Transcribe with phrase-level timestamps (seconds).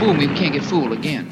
[0.00, 1.26] me, we can't get fooled again.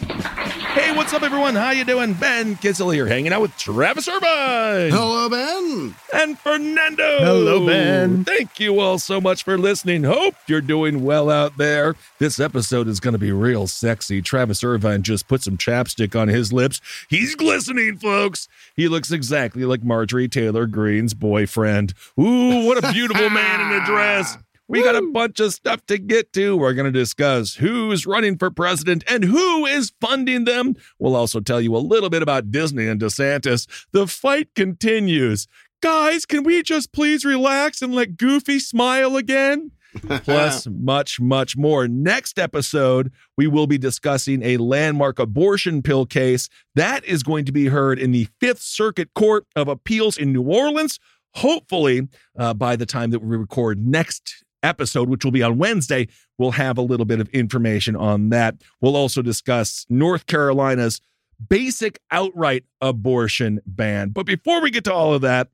[0.75, 1.55] Hey, what's up, everyone?
[1.55, 2.13] How you doing?
[2.13, 4.91] Ben Kissel here, hanging out with Travis Irvine.
[4.91, 5.95] Hello, Ben.
[6.13, 7.19] And Fernando.
[7.19, 8.25] Hello, Ben.
[8.25, 10.05] Thank you all so much for listening.
[10.05, 11.97] Hope you're doing well out there.
[12.19, 14.21] This episode is going to be real sexy.
[14.21, 16.81] Travis Irvine just put some chapstick on his lips.
[17.09, 18.49] He's glistening, folks.
[18.77, 21.95] He looks exactly like Marjorie Taylor Greene's boyfriend.
[22.21, 24.37] Ooh, what a beautiful man in a dress.
[24.69, 26.55] We got a bunch of stuff to get to.
[26.55, 30.75] We're going to discuss who's running for president and who is funding them.
[30.99, 33.67] We'll also tell you a little bit about Disney and DeSantis.
[33.93, 35.49] The fight continues.
[35.81, 39.71] Guys, can we just please relax and let Goofy smile again?
[40.03, 41.89] Plus, much, much more.
[41.89, 47.53] Next episode, we will be discussing a landmark abortion pill case that is going to
[47.53, 51.01] be heard in the Fifth Circuit Court of Appeals in New Orleans.
[51.37, 52.09] Hopefully,
[52.39, 56.09] uh, by the time that we record next episode, which will be on Wednesday,
[56.39, 58.57] we'll have a little bit of information on that.
[58.81, 61.01] We'll also discuss North Carolina's
[61.49, 64.11] basic outright abortion ban.
[64.11, 65.49] But before we get to all of that,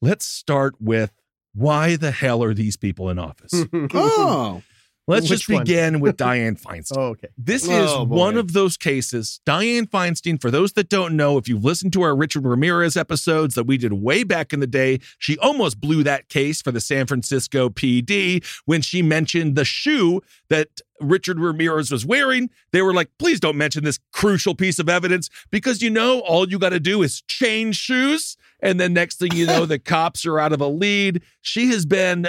[0.00, 1.12] let's start with
[1.54, 3.52] why the hell are these people in office?
[3.94, 4.62] Oh.
[5.08, 5.62] Let's Which just one?
[5.62, 6.96] begin with Dianne Feinstein.
[6.98, 7.28] Oh, okay.
[7.38, 8.16] This is Oh, boy.
[8.16, 9.40] one of those cases.
[9.46, 13.54] Dianne Feinstein, for those that don't know, if you've listened to our Richard Ramirez episodes
[13.54, 16.80] that we did way back in the day, she almost blew that case for the
[16.80, 20.68] San Francisco PD when she mentioned the shoe that
[21.00, 22.50] Richard Ramirez was wearing.
[22.72, 26.48] They were like, please don't mention this crucial piece of evidence because you know, all
[26.48, 28.36] you got to do is change shoes.
[28.58, 31.22] And then next thing you know, the cops are out of a lead.
[31.42, 32.26] She has been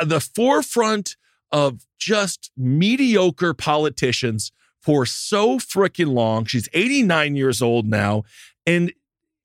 [0.00, 1.16] uh, the forefront
[1.54, 4.50] of just mediocre politicians
[4.82, 6.44] for so freaking long.
[6.46, 8.24] She's 89 years old now.
[8.66, 8.92] And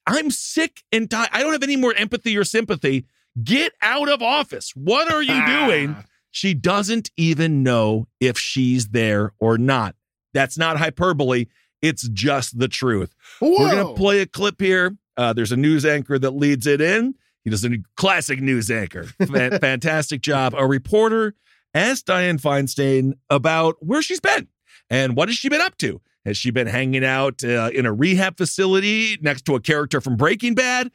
[0.08, 1.30] I'm sick and tired.
[1.32, 3.06] I don't have any more empathy or sympathy.
[3.44, 4.72] Get out of office.
[4.76, 5.96] What are you doing?
[6.32, 9.96] She doesn't even know if she's there or not.
[10.34, 11.46] That's not hyperbole.
[11.84, 13.14] It's just the truth.
[13.40, 14.98] We're going to play a clip here.
[15.16, 17.14] Uh, there's a news anchor that leads it in.
[17.44, 19.04] He does a classic news anchor.
[19.32, 20.56] Fan- fantastic job.
[20.58, 21.36] A reporter
[21.74, 24.48] asked Dianne Feinstein about where she's been
[24.90, 26.02] and what has she been up to.
[26.26, 30.18] Has she been hanging out uh, in a rehab facility next to a character from
[30.18, 30.92] Breaking Bad?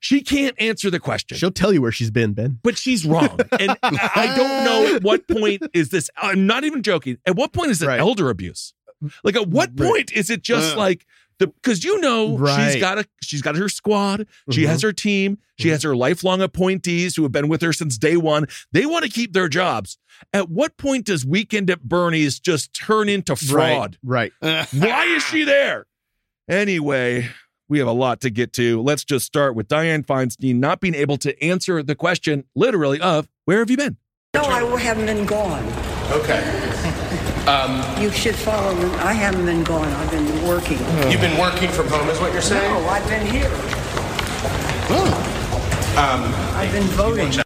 [0.00, 2.58] She can't answer the question She'll tell you where she's been, Ben.
[2.62, 3.38] but she's wrong.
[3.60, 6.10] And I don't know at what point is this.
[6.16, 7.18] I'm not even joking.
[7.26, 8.00] At what point is it Right.
[8.00, 8.74] elder abuse?
[9.24, 10.78] Like at what point is it just Uh.
[10.78, 11.06] like
[11.46, 12.72] because you know Right.
[12.72, 14.66] she's got a she's got her squad, she Mhm.
[14.68, 18.16] has her team, she has her lifelong appointees who have been with her since day
[18.16, 18.46] one.
[18.72, 19.98] They want to keep their jobs.
[20.32, 23.98] At what point does weekend at Bernie's just turn into fraud?
[24.02, 24.32] Right.
[24.40, 25.86] Why is she there?
[26.48, 27.28] Anyway,
[27.68, 28.82] we have a lot to get to.
[28.82, 33.28] Let's just start with Dianne Feinstein not being able to answer the question literally of
[33.44, 33.96] where have you been?
[34.34, 35.64] No, I haven't been gone.
[36.10, 36.91] Okay.
[37.46, 38.84] Um, you should follow me.
[38.98, 39.88] I haven't been gone.
[39.88, 40.78] I've been working.
[41.10, 42.72] You've been working from home, is what you're saying?
[42.72, 43.50] No, I've been here.
[44.88, 45.32] Hmm.
[45.98, 47.42] Um, I've been voting.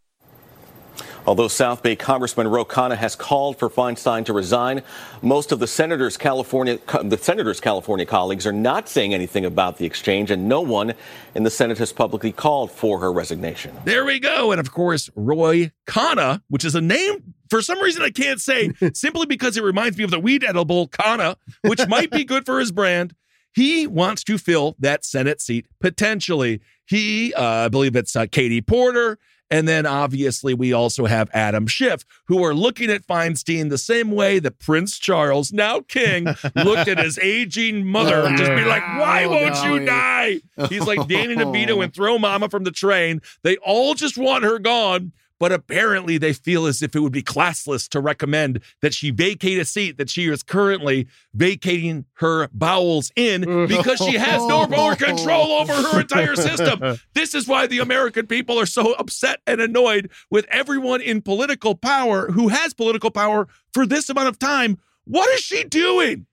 [1.27, 4.83] Although South Bay Congressman Ro Khanna has called for Feinstein to resign,
[5.23, 9.87] most of the senator's California the senator's California colleagues are not saying anything about the
[9.87, 10.95] exchange, and no one
[11.35, 13.75] in the Senate has publicly called for her resignation.
[13.85, 14.53] There we go.
[14.53, 18.73] And of course, Roy Khanna, which is a name for some reason I can't say,
[18.95, 22.59] simply because it reminds me of the weed edible Kana, which might be good for
[22.61, 23.15] his brand.
[23.55, 26.61] He wants to fill that Senate seat potentially.
[26.85, 29.19] He, uh, I believe it's uh, Katie Porter
[29.51, 34.11] And then obviously we also have Adam Schiff, who are looking at Feinstein the same
[34.11, 36.25] way that Prince Charles, now king,
[36.57, 39.75] looked at his aging mother and just be like, why Oh, won't no.
[39.75, 40.41] you die?
[40.69, 43.21] He's like Danny DeVito and throw mama from the train.
[43.45, 45.13] They all just want her gone.
[45.39, 49.59] But apparently, they feel as if it would be classless to recommend that she vacate
[49.59, 54.97] a seat that she is currently vacating her bowels in because she has no more
[54.97, 56.99] control over her entire system.
[57.15, 61.75] This is why the American people are so upset and annoyed with everyone in political
[61.75, 64.79] power who has political power for this amount of time.
[65.05, 66.27] What is she doing?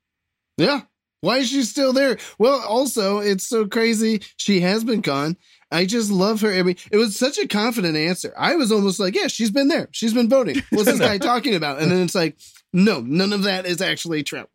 [0.57, 0.81] Yeah.
[1.23, 2.17] Why is she still there?
[2.37, 4.21] Well, also, it's so crazy.
[4.35, 5.37] She has been gone.
[5.73, 6.51] I just love her.
[6.53, 8.33] I mean, it was such a confident answer.
[8.37, 9.89] I was almost like, yeah, she's been there.
[9.91, 10.61] She's been voting.
[10.69, 11.81] What's this guy talking about?
[11.81, 12.37] And then it's like,
[12.71, 14.45] no, none of that is actually true.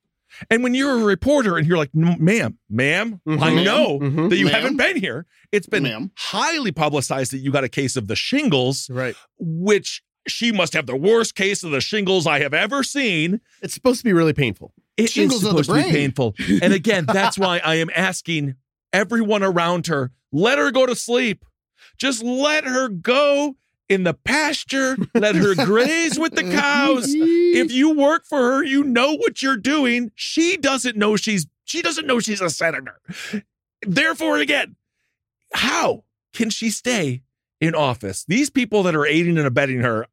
[0.51, 3.65] And when you're a reporter and you're like, "No, ma'am, madam I Ma'am.
[3.65, 4.31] know Mhm.
[4.31, 4.55] that you Ma'am.
[4.55, 5.27] haven't been here.
[5.51, 6.13] It's been Ma'am.
[6.17, 9.17] highly publicized that you got a case of the shingles, Right.
[9.39, 13.41] which she must have the worst case of the shingles I have ever seen.
[13.63, 14.75] It's supposed to be really painful.
[14.97, 16.35] It is Shingles of the supposed to be painful.
[16.63, 18.55] And again, that's why I am asking
[18.93, 21.45] everyone around her, let her go to sleep.
[21.97, 23.57] Just let her go
[23.89, 24.97] in the pasture.
[25.15, 27.07] Let her graze with the cows.
[27.09, 30.13] If you work for her, you know what you're doing.
[30.15, 33.01] She doesn't know she's she doesn't know she's a senator.
[33.83, 34.77] Therefore, again,
[35.53, 37.23] how can she stay
[37.61, 38.25] in office?
[38.27, 40.07] These people that are aiding and abetting her,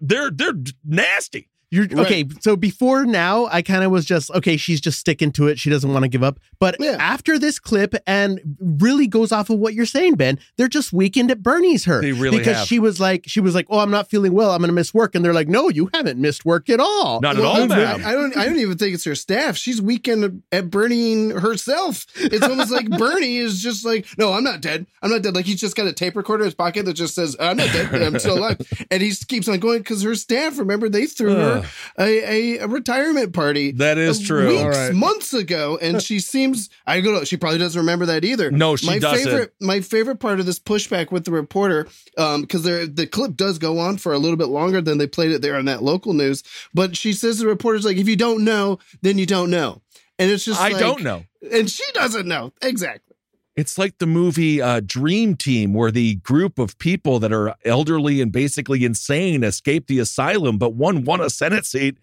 [0.00, 1.48] they're they're nasty.
[1.72, 2.06] You're Right.
[2.06, 2.24] okay.
[2.42, 4.56] So before now, I kind of was just okay.
[4.58, 5.58] She's just sticking to it.
[5.58, 6.38] She doesn't want to give up.
[6.60, 6.96] But Yeah.
[7.00, 11.30] after this clip, and really goes off of what you're saying, Ben, they're just weakened
[11.30, 12.00] at Bernie's her.
[12.02, 12.66] They really because have.
[12.68, 14.50] she was like, she was like, oh, I'm not feeling well.
[14.50, 17.20] I'm going to miss work, and they're like, no, you haven't missed work at all.
[17.22, 18.02] Not at all, I- ma'am.
[18.04, 18.36] I don't.
[18.36, 19.56] I don't even think it's her staff.
[19.56, 22.04] She's weakened at Bernie herself.
[22.16, 24.86] It's almost like Bernie is just like, no, I'm not dead.
[25.02, 25.34] I'm not dead.
[25.34, 27.72] Like he's just got a tape recorder in his pocket that just says, I'm not
[27.72, 27.94] dead.
[28.02, 28.58] I'm still alive.
[28.90, 30.58] And he keeps on going because her staff.
[30.58, 31.61] Remember, they threw her
[31.98, 33.72] a, a, a retirement party.
[33.72, 34.48] That is true.
[34.48, 34.92] Weeks, All right.
[34.94, 36.70] months ago, and she seems.
[36.86, 37.24] I go.
[37.24, 38.50] She probably doesn't remember that either.
[38.50, 39.24] No, she my doesn't.
[39.30, 41.88] Favorite, my favorite part of this pushback with the reporter,
[42.18, 45.30] um, because the clip does go on for a little bit longer than they played
[45.30, 46.42] it there on that local news.
[46.74, 49.80] But she says the reporter's like, if you don't know, then you don't know,
[50.18, 51.24] and it's just I like- don't know.
[51.52, 53.11] and she doesn't know exactly.
[53.54, 58.20] It's like the movie uh, Dream Team, where the group of people that are elderly
[58.22, 61.98] and basically insane escape the asylum, but one won a Senate seat.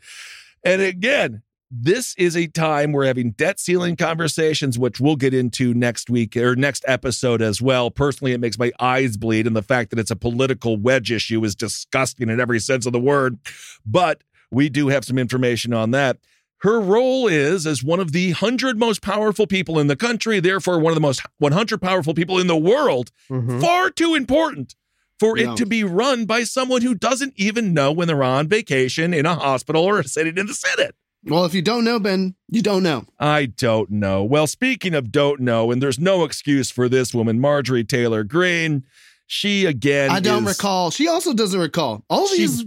[0.64, 1.42] And again,
[1.72, 6.36] this is a time we're having debt ceiling conversations, which we'll get into next week
[6.36, 7.92] or next episode as well.
[7.92, 11.44] Personally, it makes my eyes bleed, and the fact that it's a political wedge issue
[11.44, 13.38] is disgusting in every sense of the word.
[13.86, 16.18] But we do have some information on that.
[16.62, 20.80] Her role is as one of the 100 most powerful people in the country, therefore,
[20.80, 23.12] one of the most 100 powerful people in the world.
[23.30, 23.62] Mhm.
[23.62, 24.76] Far too important
[25.20, 29.14] for it to be run by someone who doesn't even know when they're on vacation
[29.14, 30.96] in a hospital or sitting in the Senate.
[31.26, 33.06] Well, if you don't know, Ben, you don't know.
[33.20, 34.24] I don't know.
[34.24, 38.84] Well, speaking of don't know, and there's no excuse for this woman, Marjorie Taylor Greene.
[39.28, 40.10] She again.
[40.10, 40.92] I don't is- recall.
[40.92, 42.04] She also doesn't recall.
[42.10, 42.66] All these,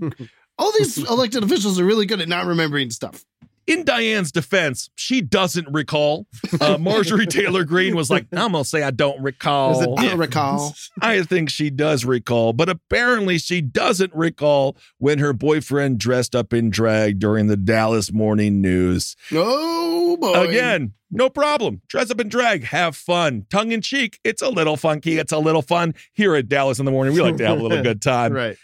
[0.58, 3.24] all these elected officials are really good at not remembering stuff.
[3.66, 6.26] In Diane's defense, she doesn't recall.
[6.60, 9.94] Uh, Marjorie Taylor Greene was like, I'm going to say I don't There's recall.
[9.96, 10.74] a I don't recall.
[11.00, 16.52] I think she does recall, but apparently she doesn't recall when her boyfriend dressed up
[16.52, 19.16] in drag during the Dallas morning news.
[19.32, 20.48] Oh boy!
[20.48, 21.82] Again, no problem.
[21.88, 23.46] Dress up in drag, have fun.
[23.50, 25.94] Tongue in cheek, it's a little funky, it's a little fun.
[26.12, 28.32] Here at Dallas in the morning, we like to have a little good time.
[28.32, 28.56] right.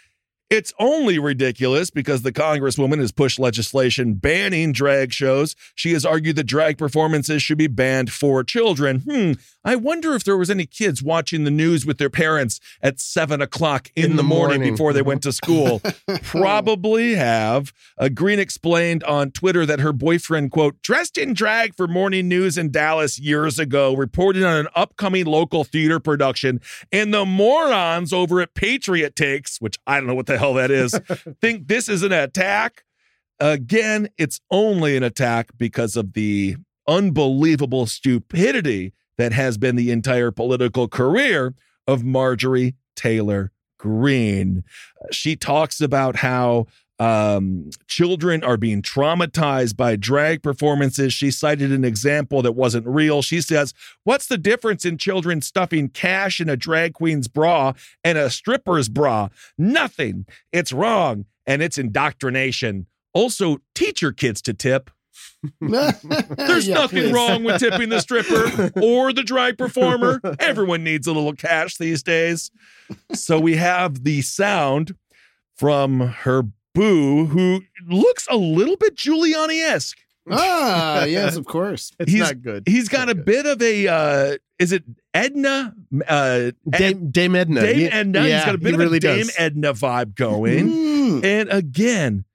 [0.49, 5.55] It's only ridiculous because the Congresswoman has pushed legislation banning drag shows.
[5.75, 9.01] She has argued that drag performances should be banned for children.
[9.01, 9.33] Hmm.
[9.63, 13.41] I wonder if there was any kids watching the news with their parents at seven
[13.43, 14.73] o'clock in, In the, morning, morning.
[14.73, 15.81] before they went to school.
[16.23, 17.71] Probably have.
[17.97, 22.57] Uh, Greene explained on Twitter that her boyfriend, quote, dressed in drag for morning news
[22.57, 26.59] in Dallas years ago, reported on an upcoming local theater production,
[26.91, 30.71] and the morons over at Patriot Takes, which I don't know what the hell that
[30.71, 30.93] is,
[31.41, 32.83] think this is an attack.
[33.39, 40.31] Again, it's only an attack because of the unbelievable stupidity that has been the entire
[40.31, 41.53] political career
[41.87, 44.63] of Marjorie Taylor Greene.
[45.11, 46.67] She talks about how
[46.99, 51.13] um, children are being traumatized by drag performances.
[51.13, 53.21] She cited an example that wasn't real.
[53.21, 58.17] She says, What's the difference in children stuffing cash in a drag queen's bra and
[58.17, 59.29] a stripper's bra?
[59.57, 60.25] Nothing.
[60.51, 62.87] It's wrong and it's indoctrination.
[63.13, 64.91] Also, teach your kids to tip.
[65.61, 67.11] There's Yeah, nothing please.
[67.13, 70.19] wrong with tipping the stripper or the drag performer.
[70.39, 72.51] Everyone needs a little cash these days.
[73.13, 74.95] So we have the sound
[75.55, 79.97] from her boo, who looks a little bit Giuliani esque.
[80.29, 81.91] Ah, yes, of course.
[81.99, 82.63] It's He's- not good.
[82.67, 84.83] He's got a bit of a, uh, is it
[85.13, 85.73] Edna?
[86.07, 87.61] Uh, Dame, Dame Edna.
[87.61, 88.21] Dame Yeah, Edna.
[88.21, 89.35] He's yeah, got a bit of really a Dame does.
[89.37, 90.69] Edna vibe going.
[90.69, 91.25] Mm.
[91.25, 92.25] And again,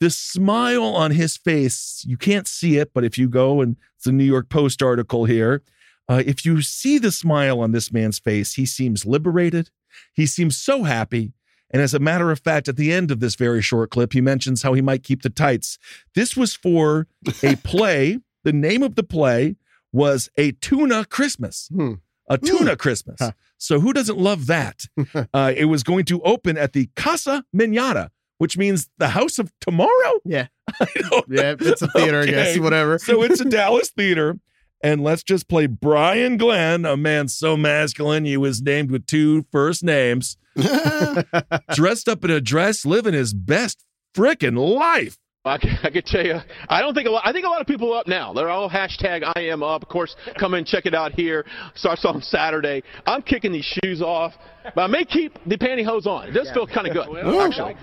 [0.00, 4.06] the smile on his face, you can't see it, but if you go and it's
[4.06, 5.62] a New York Post article here,
[6.08, 9.70] uh, if you see the smile on this man's face, he seems liberated.
[10.12, 11.32] He seems so happy.
[11.74, 14.20] And as a matter of fact, at the end of this very short clip, he
[14.20, 15.76] mentions how he might keep the tights.
[16.14, 17.08] This was for
[17.42, 18.20] a play.
[18.44, 19.56] the name of the play
[19.92, 21.68] was A Tuna Christmas.
[21.74, 21.94] Hmm.
[22.28, 23.16] A Tuna Christmas.
[23.18, 23.32] Huh.
[23.58, 24.84] So who doesn't love that?
[25.34, 29.52] uh, it was going to open at the Casa Manana, which means the house of
[29.60, 30.20] tomorrow.
[30.24, 30.46] Yeah.
[31.28, 32.58] Yeah, it's a theater, I guess.
[32.58, 32.98] Whatever.
[32.98, 34.38] So it's a Dallas theater.
[34.82, 39.46] And let's just play Brian Glenn, a man so masculine he was named with two
[39.50, 40.36] first names,
[41.74, 43.84] dressed up in a dress, living his best
[44.16, 45.18] frickin' life.
[45.46, 47.22] I can, I can tell you, I don't think a lot.
[47.26, 48.32] I think a lot of people are up now.
[48.32, 49.82] They're all hashtag I am up.
[49.82, 51.44] Of course, come and check it out here.
[51.74, 52.82] Starts on Saturday.
[53.06, 54.32] I'm kicking these shoes off,
[54.74, 56.28] but I may keep the pantyhose on.
[56.28, 57.74] It does feel kind of good, actually.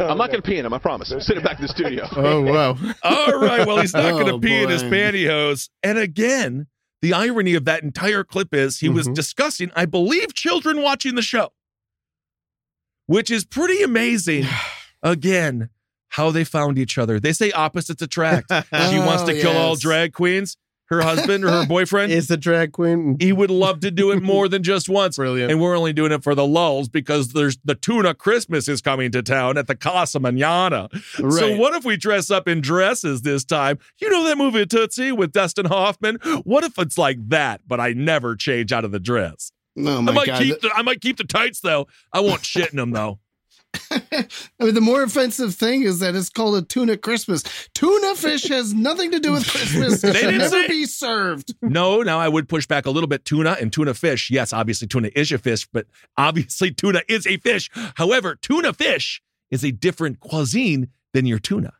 [0.00, 0.74] I'm not going to pee in them.
[0.74, 1.10] I promise.
[1.10, 2.06] Send it back to the studio.
[2.16, 2.70] Oh wow.
[3.04, 3.64] All right.
[3.64, 5.68] Well, he's not going to Oh, pee in his pantyhose.
[5.84, 6.66] And again,
[7.02, 9.14] the irony of that entire clip is he was Mhm.
[9.14, 11.50] discussing, I believe, children watching the show,
[13.06, 14.44] which is pretty amazing.
[15.02, 15.70] again,
[16.10, 17.20] how they found each other.
[17.20, 18.50] They say opposites attract.
[18.90, 20.56] she wants to Oh, kill all drag queens.
[20.88, 24.22] Her husband or her boyfriend, Is the drag queen he would love to do it
[24.22, 25.16] more than just once.
[25.16, 25.50] brilliant?
[25.50, 29.10] And we're only doing it for the lulls because there's the tuna Christmas is coming
[29.10, 30.88] to town at the Casa Manana.
[31.16, 33.80] So what if we dress up in dresses this time?
[34.00, 36.20] You know that movie Tootsie with Dustin Hoffman?
[36.44, 39.50] What if it's like that, but I never change out of the dress?
[39.78, 40.42] Oh I might god!
[40.42, 41.86] keep the, I might keep the tights though.
[42.12, 43.18] I won't shit in them though.
[43.90, 44.26] I
[44.60, 47.42] mean, the more offensive thing is that it's called a tuna Christmas.
[47.74, 50.00] Tuna fish has nothing to do with Christmas.
[50.02, 51.54] They didn't never say- be served.
[51.60, 53.24] No, now I would push back a little bit.
[53.26, 54.30] Tuna and tuna fish.
[54.30, 57.68] Yes, obviously tuna is a fish, but obviously tuna is a fish.
[57.96, 61.74] However, tuna fish is a different cuisine than your tuna.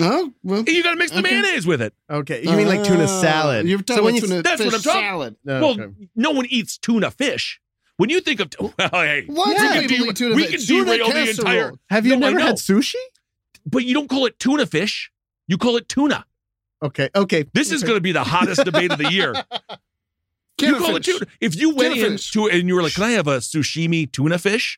[0.00, 1.30] Oh, well, You got to mix the Okay.
[1.30, 1.94] mayonnaise with it.
[2.10, 3.68] Okay, you mean like tuna Oh, salad?
[3.68, 5.36] You're talking so when about you tuna That's fish what I'm talking- salad.
[5.44, 6.08] No, well, okay.
[6.16, 7.60] no one eats tuna fish.
[7.96, 10.66] When you think of well, hey, Why we do can, people de- tuna we fish?
[10.66, 11.48] can Tuna derail the casserole.
[11.48, 11.72] entire.
[11.90, 12.94] have you No, never had sushi?
[13.64, 15.12] But you don't call it tuna fish.
[15.46, 16.24] You call it tuna.
[16.82, 17.44] Okay, okay.
[17.54, 19.32] This is going to be the hottest debate of the year.
[19.32, 19.48] Can
[20.60, 21.26] you Tuna call it tuna.
[21.40, 24.38] If you went into in and you were like, "Can I have a sashimi tuna
[24.38, 24.76] fish?"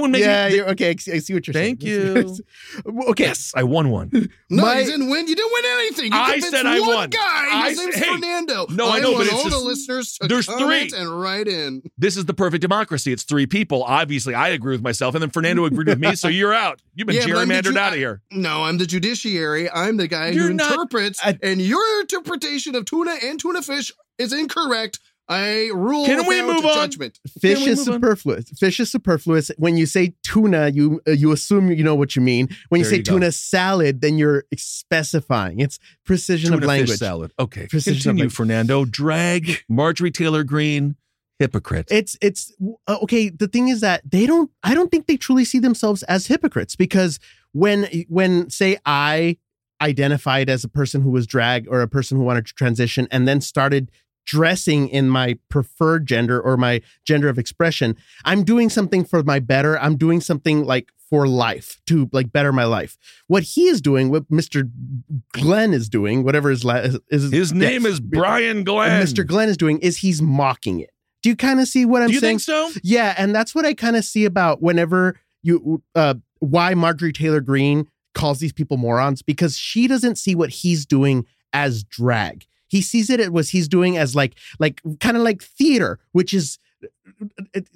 [0.00, 0.90] Would make yeah, you're, okay.
[0.90, 2.14] I see what you're Thank saying.
[2.14, 2.38] Thank
[2.86, 3.04] you.
[3.10, 4.10] okay, Yes, I won one.
[4.50, 5.26] No, My- you didn't win.
[5.28, 6.12] You didn't win anything.
[6.12, 7.10] You I said I one won.
[7.10, 7.18] guy.
[7.20, 8.66] I His name's hey, Fernando.
[8.70, 10.90] no, I know, want but it's all just- the listeners to there's three.
[10.96, 11.82] and write in.
[11.98, 13.12] This is the perfect democracy.
[13.12, 13.82] It's three people.
[13.84, 16.14] Obviously, I agree with myself, and then Fernando agreed with me.
[16.16, 16.80] So you're out.
[16.94, 18.20] You've been Yeah, the gerrymandered ju- out of here.
[18.30, 19.70] No, I'm the judiciary.
[19.70, 23.62] I'm the guy You're who not- interprets, I- and your interpretation of tuna and tuna
[23.62, 24.98] fish is incorrect.
[25.28, 26.74] I rule Can we move on?
[26.74, 27.18] judgment.
[27.40, 27.94] fish is move on?
[27.94, 28.50] superfluous.
[28.58, 29.50] Fish is superfluous.
[29.56, 32.48] When you say tuna, you uh, you assume you know what you mean.
[32.68, 33.12] When you say you go.
[33.14, 35.60] tuna salad, then you're specifying.
[35.60, 36.98] It's precision Tuna of fish language.
[36.98, 37.32] salad.
[37.38, 38.36] Okay, Precision continue, language.
[38.36, 38.84] Fernando.
[38.84, 40.96] Drag Marjorie Taylor Greene,
[41.38, 41.88] hypocrite.
[41.90, 42.52] It's it's
[42.86, 43.30] uh, okay.
[43.30, 44.50] The thing is that they don't.
[44.62, 47.18] I don't think they truly see themselves as hypocrites because
[47.52, 49.38] when when say I
[49.80, 53.26] identified as a person who was drag or a person who wanted to transition and
[53.26, 53.90] then started
[54.24, 59.38] dressing in my preferred gender or my gender of expression i'm doing something for my
[59.38, 63.80] better i'm doing something like for life to like better my life what he is
[63.80, 64.70] doing what mr
[65.32, 69.02] glenn is doing whatever his la- is His name is Brian Glenn.
[69.04, 70.90] mr glenn is doing is he's mocking it
[71.22, 72.80] do you kind of see what i'm Do you saying think so?
[72.82, 77.40] yeah, and that's what I kind of see about whenever you uh why Marjorie Taylor
[77.40, 82.44] Greene calls these people morons because she doesn't see what he's doing as drag.
[82.74, 86.34] He sees it as what he's doing as like like kind of like theater, which
[86.34, 86.58] is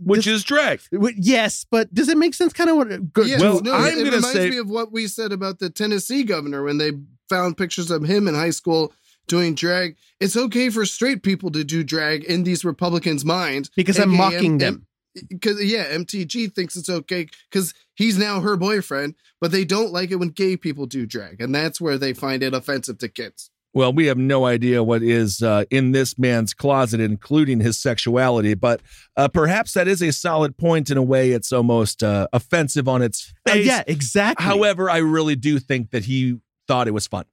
[0.02, 0.80] Which is drag.
[1.16, 2.52] yes, but does it make sense?
[2.52, 3.12] Kind of what?
[3.12, 3.28] Good.
[3.28, 5.60] Yes, Well, no, I'm it, it gonna reminds say- me of what we said about
[5.60, 6.92] the Tennessee governor when they
[7.28, 8.92] found pictures of him in high school
[9.28, 9.96] doing drag.
[10.20, 14.18] It's okay for straight people to do drag in these Republicans' minds because I'm AKA
[14.18, 14.86] mocking them.
[15.28, 20.10] Because yeah, MTG thinks it's okay because he's now her boyfriend, but they don't like
[20.10, 23.50] it when gay people do drag, and that's where they find it offensive to kids.
[23.74, 28.54] Well, we have no idea what is uh, in this man's closet, including his sexuality,
[28.54, 28.80] but
[29.16, 31.30] uh, perhaps that is a solid point in a way.
[31.32, 33.66] It's almost uh, offensive on its Uh, face.
[33.66, 34.44] yeah, exactly.
[34.44, 37.26] However, I really do think that he thought it was fun.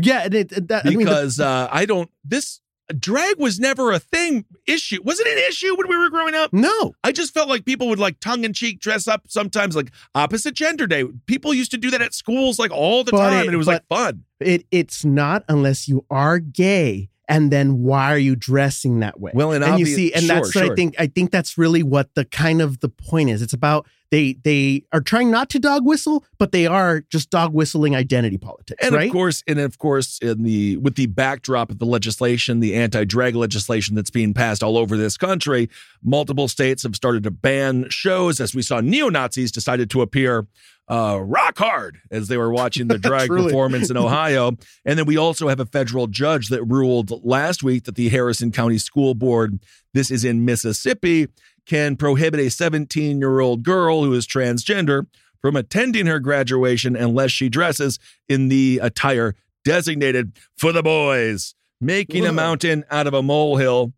[0.00, 2.08] Yeah, and it, it- that, I mean, the- because uh, I don't.
[2.24, 2.60] This
[2.98, 5.00] drag was never a thing issue.
[5.04, 6.52] Was it an issue when we were growing up?
[6.52, 9.90] no, I just felt like people would like tongue in cheek dress up sometimes, like
[10.14, 11.04] opposite gender day.
[11.26, 13.58] People used to do that at schools like all the But time, it- and it
[13.58, 14.24] was like fun.
[14.40, 17.08] it it's not unless you are gay.
[17.28, 19.30] And then why are you dressing that way?
[19.34, 20.72] Well, and and you see, and sure, that's what sure.
[20.72, 20.96] I think.
[20.98, 23.40] I think that's really what the kind of the point is.
[23.40, 27.54] It's about they they are trying not to dog whistle, but they are just dog
[27.54, 29.06] whistling identity politics, And right?
[29.06, 33.34] of course, and of course, in the with the backdrop of the legislation, the anti-drag
[33.34, 35.70] legislation that's being passed all over this country,
[36.04, 38.38] multiple states have started to ban shows.
[38.38, 40.46] As we saw, neo Nazis decided to appear
[40.88, 44.52] uh, rock hard as they were watching the drag performance in Ohio.
[44.84, 48.52] And then we also have a federal judge that ruled last week that the Harrison
[48.52, 49.58] County School Board,
[49.94, 51.28] this is in Mississippi,
[51.66, 55.06] can prohibit a 17 year old girl who is transgender
[55.40, 61.54] from attending her graduation unless she dresses in the attire designated for the boys.
[61.80, 63.92] Making a mountain out of a molehill.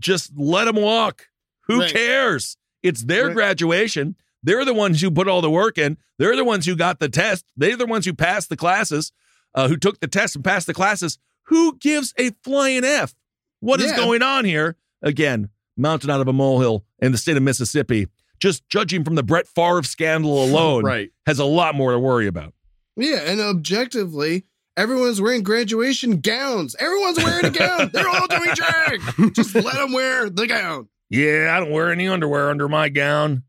[0.00, 1.28] Just let them walk.
[1.68, 1.92] Who Right.
[1.92, 2.56] cares?
[2.82, 3.34] It's their Right.
[3.34, 4.16] graduation.
[4.42, 5.96] They're the ones who put all the work in.
[6.18, 7.44] They're the ones who got the test.
[7.56, 9.12] They're the ones who passed the classes,
[9.54, 11.18] uh, who took the test and passed the classes.
[11.44, 13.14] Who gives a flying F?
[13.60, 13.96] What is Yeah.
[13.96, 14.76] going on here?
[15.02, 18.06] Again, mountain out of a molehill in the state of Mississippi.
[18.40, 21.10] Just judging from the Brett Favre scandal alone, Right.
[21.26, 22.54] has a lot more to worry about.
[22.96, 24.44] Yeah, and objectively,
[24.76, 26.74] everyone's wearing graduation gowns.
[26.78, 27.90] Everyone's wearing a gown.
[27.92, 29.34] They're all doing drag.
[29.34, 30.88] Just let them wear the gown.
[31.08, 33.42] Yeah, I don't wear any underwear under my gown.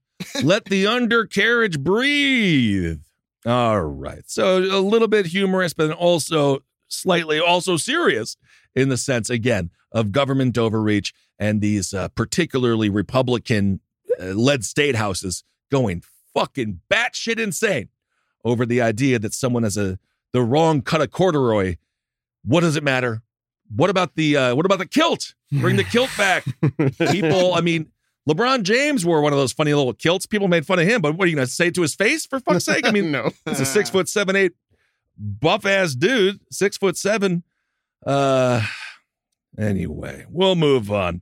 [0.43, 3.01] Let the undercarriage breathe.
[3.45, 4.23] All right.
[4.27, 8.37] So a little bit humorous, but also slightly also serious
[8.75, 13.81] in the sense, again, of government overreach and these uh, particularly Republican
[14.21, 17.89] uh, led state houses going fucking batshit insane
[18.45, 19.97] over the idea that someone has a
[20.33, 21.75] the wrong cut of corduroy.
[22.45, 23.23] What does it matter?
[23.75, 25.33] What about the uh, what about the kilt?
[25.51, 26.45] Bring the kilt back.
[27.11, 27.91] People, I mean,
[28.29, 30.25] LeBron James wore one of those funny little kilts.
[30.25, 32.25] People made fun of him, but what are you going to say to his face?
[32.25, 32.85] For fuck's sake!
[32.85, 33.31] I mean, no.
[33.47, 34.53] it's a six foot seven eight
[35.17, 37.43] buff ass dude, six foot seven.
[38.05, 38.65] Uh,
[39.57, 41.21] anyway, we'll move on.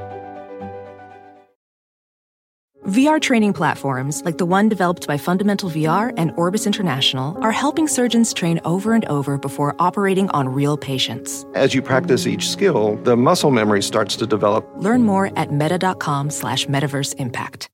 [2.87, 7.87] VR training platforms, like the one developed by Fundamental VR and Orbis International, are helping
[7.87, 11.45] surgeons train over and over before operating on real patients.
[11.53, 14.67] As you practice each skill, the muscle memory starts to develop.
[14.77, 17.69] Learn more at meta.com slash metaverse impact.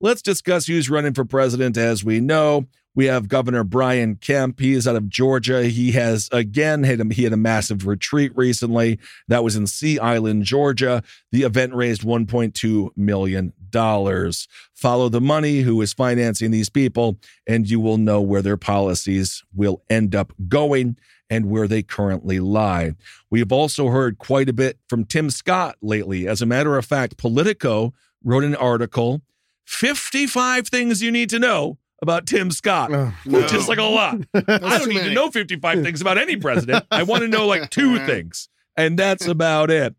[0.00, 1.76] Let's discuss who's running for president.
[1.76, 4.58] As we know, we have Governor Brian Kemp.
[4.58, 5.64] He is out of Georgia.
[5.64, 8.98] He has again had a, he had a massive retreat recently.
[9.28, 11.02] That was in Sea Island, Georgia.
[11.30, 14.48] The event raised 1.2 million dollars.
[14.74, 19.44] Follow the money who is financing these people, and you will know where their policies
[19.54, 20.96] will end up going
[21.28, 22.92] and where they currently lie.
[23.30, 26.26] We have also heard quite a bit from Tim Scott lately.
[26.26, 27.92] As a matter of fact, Politico
[28.24, 29.20] wrote an article
[29.66, 32.90] 55 things you need to know about Tim Scott,
[33.24, 34.18] which is like a lot.
[34.34, 36.84] I don't need to know 55 things about any president.
[36.90, 39.94] I want to know like two things, and that's about it.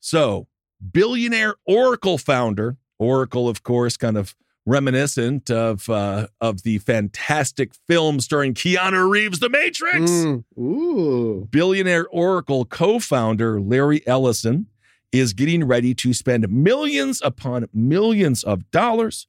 [0.00, 0.46] So,
[0.92, 4.34] billionaire Oracle founder, Oracle, of course, kind of
[4.68, 10.44] reminiscent of uh, of the fantastic film starring Keanu Reeves, The Matrix Mm.
[10.58, 11.46] Ooh.
[11.50, 14.66] billionaire Oracle co founder Larry Ellison
[15.12, 19.26] is getting ready to spend millions upon millions of dollars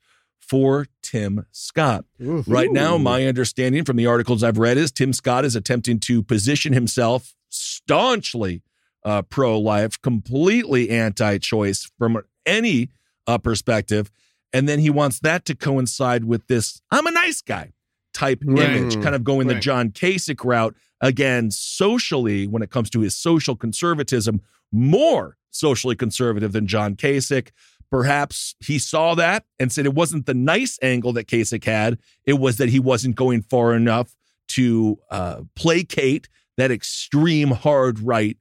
[0.48, 2.06] for Tim Scott.
[2.20, 6.24] Right now, my understanding from the articles I've read is Tim Scott is attempting to
[6.24, 8.64] position himself staunchly
[9.04, 12.90] uh, pro life, completely anti choice from any
[13.26, 14.12] uh, perspective.
[14.54, 17.74] And then he wants that to coincide with this I'm a nice guy
[18.14, 18.70] type Right.
[18.70, 20.76] image, kind of going the John Kasich route.
[21.02, 27.50] Again, socially, when it comes to his social conservatism, more socially conservative than John Kasich.
[27.90, 31.98] Perhaps he saw that and said it wasn't the nice angle that Kasich had.
[32.26, 34.14] It was that he wasn't going far enough
[34.50, 38.38] to uh, placate that extreme hard right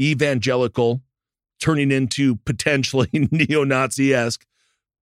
[0.00, 1.02] evangelical,
[1.60, 4.44] turning into potentially neo Nazi esque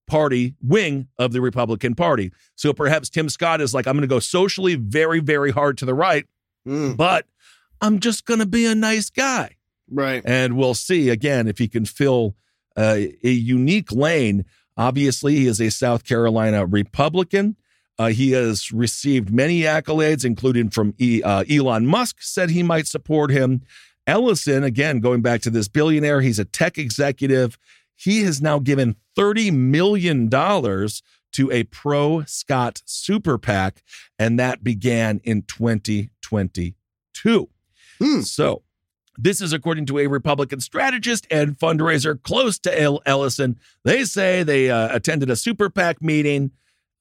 [0.06, 2.32] party wing of the Republican Party.
[2.54, 5.84] So perhaps Tim Scott is like, I'm going to go socially very, very hard to
[5.84, 6.26] the right,
[6.66, 6.96] Mm.
[6.96, 7.26] but
[7.80, 9.56] I'm just going to be a nice guy.
[9.90, 10.22] Right.
[10.24, 12.36] And we'll see again if he can fill
[12.76, 14.44] uh, a unique lane.
[14.76, 17.56] Obviously, he is a South Carolina Republican.
[17.98, 22.86] Uh, he has received many accolades, including from e, uh, Elon Musk, said he might
[22.86, 23.62] support him.
[24.06, 27.58] Ellison, again, going back to this billionaire, he's a tech executive.
[27.94, 33.82] He has now given $30 million to a pro Scott super PAC,
[34.18, 37.48] and that began in 2022.
[38.22, 38.62] So,
[39.16, 43.58] this is according to a Republican strategist and fundraiser close to El- Ellison.
[43.84, 46.52] They say they uh, attended a super PAC meeting.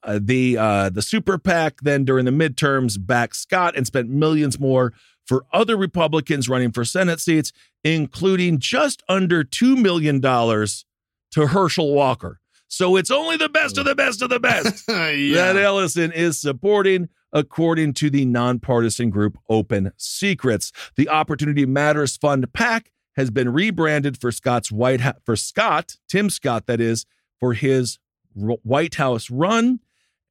[0.04, 4.60] Uh, the uh, the super PAC then during the midterms backed Scott and spent millions
[4.60, 4.94] more
[5.26, 7.52] for other Republicans running for Senate seats,
[7.84, 10.86] including just under two million dollars
[11.32, 12.40] to Herschel Walker.
[12.68, 17.10] So it's only the best of the best of the best that Ellison is supporting,
[17.34, 20.72] according to the nonpartisan group Open Secrets.
[20.96, 26.30] The Opportunity Matters Fund PAC has been rebranded for Scott's White House for Scott Tim
[26.30, 27.06] Scott, that is,
[27.40, 28.00] for his
[28.42, 29.80] R- White House run,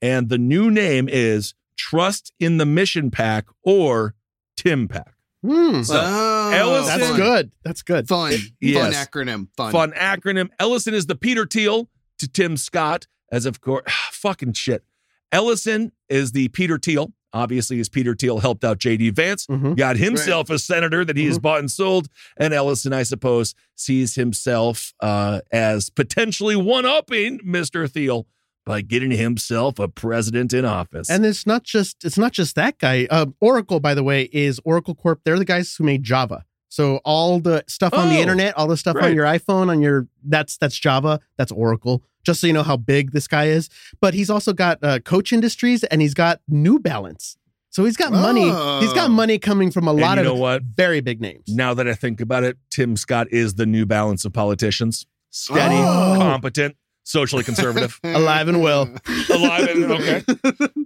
[0.00, 4.14] and the new name is Trust in the Mission PAC or
[4.56, 5.14] Tim PAC.
[5.42, 5.82] Hmm.
[5.82, 7.00] So Oh, Ellison.
[7.00, 7.52] That's good.
[7.64, 8.08] That's good.
[8.08, 8.32] Fun.
[8.32, 9.48] Fun acronym.
[9.56, 9.72] Fun.
[9.72, 10.48] Fun acronym.
[10.58, 14.84] Ellison is the Peter Thiel to Tim Scott, as of course, fucking shit.
[15.32, 17.12] Ellison is the Peter Thiel.
[17.32, 19.10] Obviously, as Peter Thiel helped out J.D.
[19.10, 19.76] Vance, Mhm.
[19.76, 22.08] got himself a senator that he has bought and sold.
[22.36, 27.88] And Ellison, I suppose, sees himself uh, as potentially one upping Mr.
[27.88, 28.26] Thiel
[28.66, 31.08] by getting himself a president in office.
[31.08, 33.06] And it's not just it's not just that guy.
[33.08, 35.20] Uh, Oracle, by the way, is Oracle Corp.
[35.24, 36.44] They're the guys who made Java.
[36.70, 39.10] So all the stuff on the Oh, internet, all the stuff right.
[39.10, 41.20] on your iPhone, on your that's that's Java.
[41.36, 42.02] That's Oracle.
[42.24, 43.68] Just so you know how big this guy is.
[44.00, 47.36] But he's also got uh, Koch Industries and he's got New Balance.
[47.70, 48.44] So he's got money.
[48.44, 49.12] He's got Oh.
[49.12, 50.62] money coming from a lot you of know what?
[50.62, 51.44] very big names.
[51.48, 55.06] now that I think about it, Tim Scott is the new balance of politicians.
[55.30, 56.16] Steady, Oh.
[56.18, 57.98] competent, socially conservative.
[58.04, 58.82] Alive and well.
[59.30, 60.22] Alive and okay.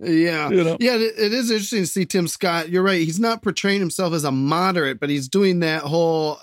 [0.01, 0.49] yeah.
[0.51, 0.77] You know?
[0.81, 2.69] Yeah, it, it is interesting to see Tim Scott.
[2.69, 3.01] You're right.
[3.01, 6.39] He's not portraying himself as a moderate, but he's doing that whole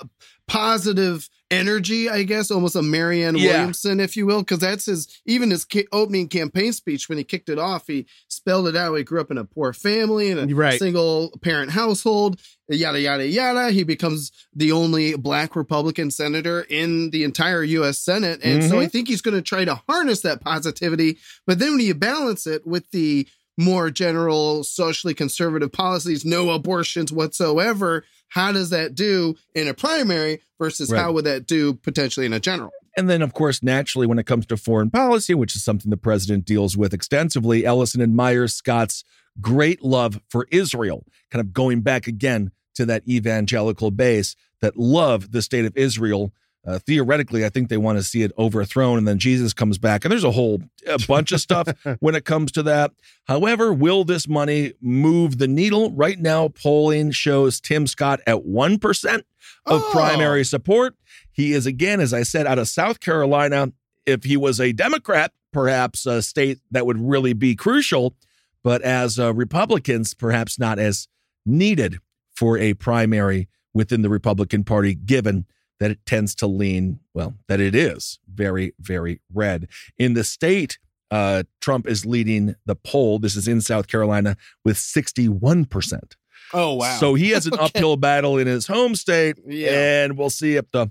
[0.48, 3.52] positive energy, I guess, almost a Marianne Yeah.
[3.58, 7.24] Williamson, if you will, because that's his, even his ca- opening campaign speech when he
[7.24, 8.96] kicked it off, he spelled it out.
[8.96, 10.80] He grew up in a poor family in a Right.
[10.80, 13.72] single parent household, yada, yada, yada.
[13.72, 18.00] He becomes the only black Republican senator in the entire U.S.
[18.00, 18.40] Senate.
[18.44, 18.84] And so Mhm.
[18.84, 21.18] I think he's going to try to harness that positivity.
[21.46, 27.12] But then when you balance it with the more general socially conservative policies, no abortions
[27.12, 31.00] whatsoever, how does that do in a primary versus Right.
[31.00, 32.72] how would that do potentially in a general?
[32.98, 35.98] And then, of course, naturally, when it comes to foreign policy, which is something the
[35.98, 39.04] president deals with extensively, Ellison admires Scott's
[39.40, 45.32] great love for Israel, kind of going back again to that evangelical base that love
[45.32, 46.34] the state of Israel.
[46.66, 50.06] Uh, theoretically, I think they want to see it overthrown, and then Jesus comes back,
[50.06, 51.68] and there's a whole a bunch of stuff
[52.02, 52.92] when it comes to that.
[53.26, 55.92] However, will this money move the needle?
[55.92, 59.26] Right now, polling shows Tim Scott at one percent
[59.66, 59.90] of Oh.
[59.92, 60.96] primary support.
[61.32, 63.72] He is again, as I said, out of South Carolina.
[64.06, 68.16] If he was a Democrat, perhaps a state that would really be crucial,
[68.64, 71.08] but as uh, Republicans, perhaps not as
[71.46, 71.98] needed
[72.36, 75.46] for a primary within the Republican Party, given
[75.82, 79.68] that it tends to lean, well, that it is very, very red.
[79.98, 80.78] In the state,
[81.10, 83.18] uh, Trump is leading the poll.
[83.20, 86.14] This is in South Carolina with 61%.
[86.54, 86.98] Oh, wow.
[87.00, 87.64] So he has an Okay.
[87.66, 90.04] uphill battle in his home state, Yeah.
[90.04, 90.88] and we'll see if the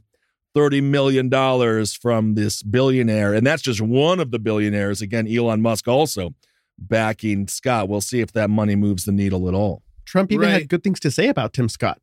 [0.55, 5.01] thirty million dollars from this billionaire, and that's just one of the billionaires.
[5.01, 6.35] Again, Elon Musk also
[6.79, 7.89] backing Scott.
[7.89, 9.83] We'll see if that money moves the needle at all.
[10.07, 10.53] Trump even Right.
[10.55, 12.01] had good things to say about Tim Scott.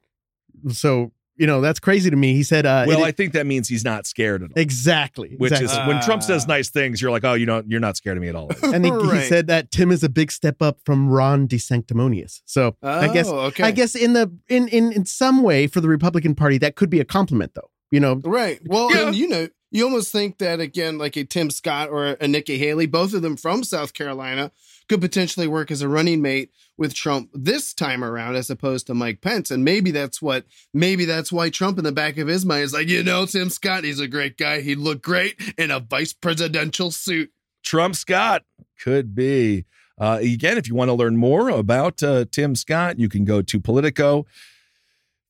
[0.71, 2.33] So you know that's crazy to me.
[2.33, 4.53] He said, uh, well, it- I think that means he's not scared at all.
[4.61, 5.81] exactly, Which exactly.
[5.81, 8.21] is when Trump says nice things, you're like, oh, you don't, you're not scared of
[8.21, 8.51] me at all.
[8.63, 12.41] and he, he said that Tim is a big step up from Ron DeSanctimonious.
[12.45, 13.63] So I guess Oh, okay.
[13.63, 16.89] I guess in the in in in some way for the Republican Party that could
[16.89, 17.69] be a compliment though.
[17.91, 18.59] You know, Right.
[18.65, 19.07] Well, Yeah.
[19.07, 22.57] and you know, you almost think that again, like a Tim Scott or a Nikki
[22.57, 24.51] Haley, both of them from South Carolina,
[24.89, 28.93] could potentially work as a running mate with Trump this time around, as opposed to
[28.93, 29.51] Mike Pence.
[29.51, 32.73] And maybe that's what, maybe that's why Trump in the back of his mind is
[32.73, 34.61] like, you know, Tim Scott, he's a great guy.
[34.61, 37.31] He'd look great in a vice presidential suit.
[37.63, 38.43] Trump Scott
[38.79, 39.65] could be.
[39.99, 43.41] Uh, again, if you want to learn more about uh, Tim Scott, you can go
[43.41, 44.25] to Politico.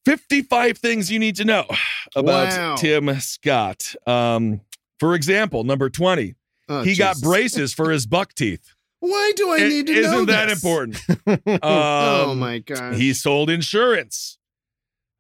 [0.05, 1.65] 55 things you need to know
[2.15, 2.75] about Wow.
[2.75, 3.95] Tim Scott.
[4.05, 4.61] Um,
[4.99, 6.35] for example, number 20,
[6.69, 8.73] Oh, he got braces for his buck teeth.
[9.09, 10.63] Why do I I- need to Isn't know that this?
[10.63, 11.01] important?
[11.63, 12.95] oh Um, my god.
[12.95, 14.37] He sold insurance.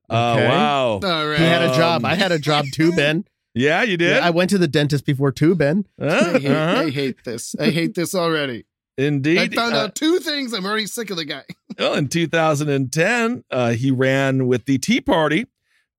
[0.09, 0.47] Oh Okay.
[0.47, 0.87] wow!
[1.03, 1.37] All right.
[1.37, 2.03] He had a job.
[2.03, 3.25] Um, I had a job too, Ben.
[3.53, 4.19] Yeah, you did.
[4.21, 5.85] I went to the dentist before too, Ben.
[5.99, 6.05] Huh?
[6.35, 6.81] I hate, Uh-huh.
[6.81, 7.55] I hate this.
[7.59, 8.65] I hate this already.
[8.97, 9.39] Indeed.
[9.39, 10.53] I found Uh, out two things.
[10.53, 11.43] I'm already sick of the guy.
[11.77, 15.45] Well, in 2010, uh, he ran with the Tea Party,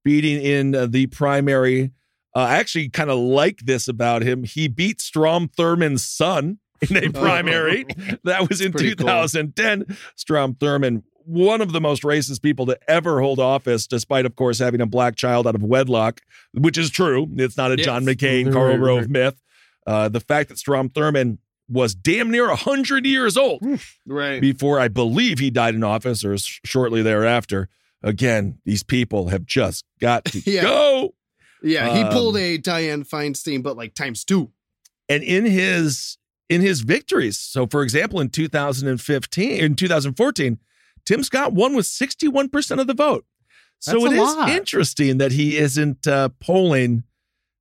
[0.04, 1.92] beating in uh, the primary.
[2.34, 4.42] Uh, I actually kind of like this about him.
[4.42, 7.84] He beat Strom Thurmond's son in a primary.
[8.24, 9.06] that was in pretty cool.
[9.06, 9.96] 2010.
[10.16, 14.58] Strom Thurmond, one of the most racist people to ever hold office, despite, of course,
[14.58, 16.20] having a black child out of wedlock,
[16.54, 17.28] which is true.
[17.36, 17.84] It's not a Yes.
[17.84, 19.10] John McCain, Right, Karl right, Rove right.
[19.10, 19.42] myth.
[19.86, 21.38] Uh, the fact that Strom Thurmond
[21.70, 23.62] was damn near 100 years old
[24.06, 24.40] Right.
[24.40, 27.68] before I believe he died in office or s- shortly thereafter.
[28.02, 30.62] Again, these people have just got to Yeah.
[30.62, 31.14] go.
[31.62, 34.50] Yeah, he Um, pulled a Dianne Feinstein, but like times two.
[35.10, 36.16] And in his
[36.48, 40.58] in his victories, so for example, in 2015, in 2014,
[41.04, 43.24] Tim Scott won with 61% of the vote.
[43.78, 44.48] So That's it is lot.
[44.48, 47.04] interesting that he isn't uh, polling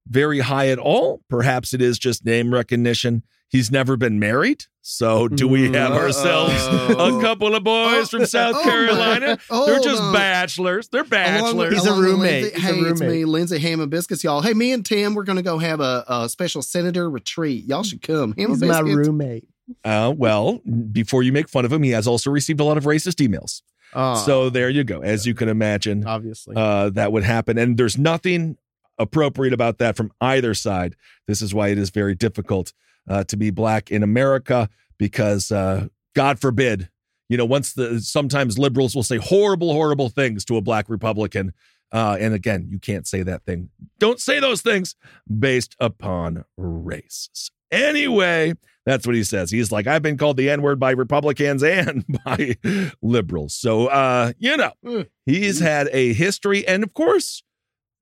[0.08, 1.22] very high at all.
[1.30, 3.24] Perhaps it is just name recognition.
[3.50, 4.66] He's never been married.
[4.82, 7.18] So do we have Mm, ourselves uh-oh.
[7.18, 9.38] a couple of boys Oh, from South oh my- Carolina?
[9.50, 10.14] They're just on.
[10.14, 10.88] bachelors.
[10.90, 11.74] They're Along with- bachelors.
[11.74, 12.42] He's a along with roommate.
[12.44, 13.18] Lindsay- He's a hey, it's roommate.
[13.20, 14.42] me, Lindsay Ham and Biscuits, y'all.
[14.42, 17.66] Hey, me and Tim, we're gonna go have a, a special senator retreat.
[17.66, 18.34] Y'all should come.
[18.38, 19.48] Ham He's my roommate.
[19.84, 20.60] Uh, well,
[20.92, 23.62] before you make fun of him, he has also received a lot of racist emails.
[23.94, 25.02] Oh, So there you go.
[25.02, 26.56] As you can imagine, obviously.
[26.58, 27.58] uh, that would happen.
[27.58, 28.58] And there's nothing
[28.98, 30.96] appropriate about that from either side.
[31.28, 32.72] This is why it is very difficult
[33.08, 36.90] uh, to be black in America because, uh, God forbid,
[37.30, 41.54] you know, once the sometimes liberals will say horrible, horrible things to a black Republican.
[41.92, 43.70] Uh, and again, you can't say that thing.
[44.00, 44.96] Don't say those things
[45.40, 47.52] based upon race.
[47.72, 48.54] Anyway,
[48.86, 49.52] that's what he says.
[49.52, 52.58] He's like, I've been called the N word by Republicans and by
[53.02, 53.54] liberals.
[53.54, 56.66] So, uh, you know, he's had a history.
[56.66, 57.44] And of course,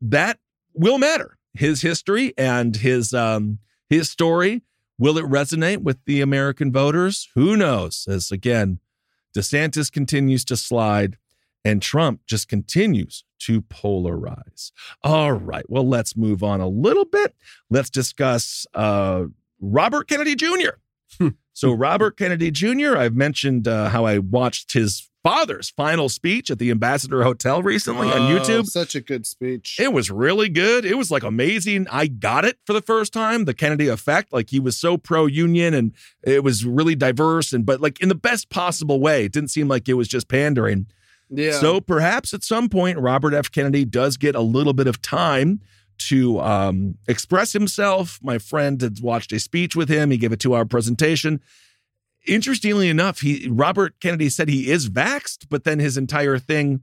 [0.02, 0.40] that
[0.74, 1.38] will matter.
[1.54, 4.62] His history and his um his story.
[4.98, 7.30] Will it resonate with the American voters?
[7.36, 8.08] Who knows?
[8.10, 8.80] As again,
[9.36, 11.18] DeSantis continues to slide
[11.66, 14.72] and Trump just continues to polarize.
[15.04, 15.66] All right.
[15.68, 17.36] Well, let's move on a little bit.
[17.70, 19.26] Let's discuss uh
[19.60, 21.30] Robert Kennedy Jr.
[21.54, 26.60] so, Robert Kennedy Jr., I've mentioned uh, how I watched his father's final speech at
[26.60, 28.66] the Ambassador Hotel recently on Oh, YouTube.
[28.68, 29.78] Such a good speech.
[29.80, 30.86] It was really good.
[30.86, 31.88] It was like amazing.
[31.92, 34.32] I got it for the first time, the Kennedy effect.
[34.32, 38.10] Like he was so pro union and it was really diverse and but like in
[38.10, 39.26] the best possible way.
[39.26, 40.86] It didn't seem like it was just pandering.
[41.32, 41.54] yeah.
[41.54, 43.50] So perhaps at some point Robert F.
[43.52, 45.60] Kennedy does get a little bit of time
[45.98, 48.20] to um, express himself.
[48.22, 50.12] My friend had watched a speech with him.
[50.12, 51.42] He gave a two-hour presentation.
[52.28, 56.82] Interestingly enough, he Robert Kennedy said he is vaxxed, but then his entire thing,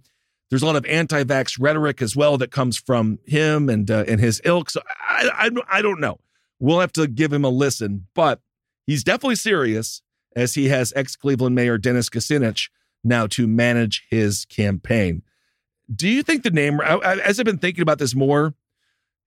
[0.51, 4.21] there's a lot of anti-vax rhetoric as well that comes from him and uh, and
[4.21, 4.71] his ilk.
[4.71, 6.19] So I, I I don't know.
[6.61, 8.41] We'll have to give him a listen, but
[8.87, 10.03] he's definitely serious
[10.37, 12.71] as he has ex-Cleveland Mayor Dennis Kucinich
[13.03, 15.23] now to manage his campaign.
[15.95, 18.55] Do you think the name, as I've been thinking about this more,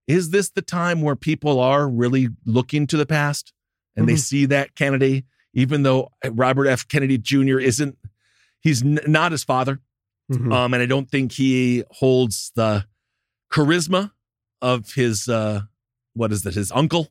[0.08, 3.52] is this the time where people are really looking to the past
[3.98, 4.20] and they Mhm.
[4.20, 5.26] see that Kennedy,
[5.56, 6.88] even though Robert F.
[6.88, 7.58] Kennedy Jr.
[7.60, 7.98] isn't,
[8.62, 9.80] he's n- not his father.
[10.32, 10.54] Mhm.
[10.54, 12.86] Um, and I don't think he holds the
[13.52, 14.12] charisma
[14.62, 15.62] of his, uh,
[16.14, 17.10] what is it, his uncle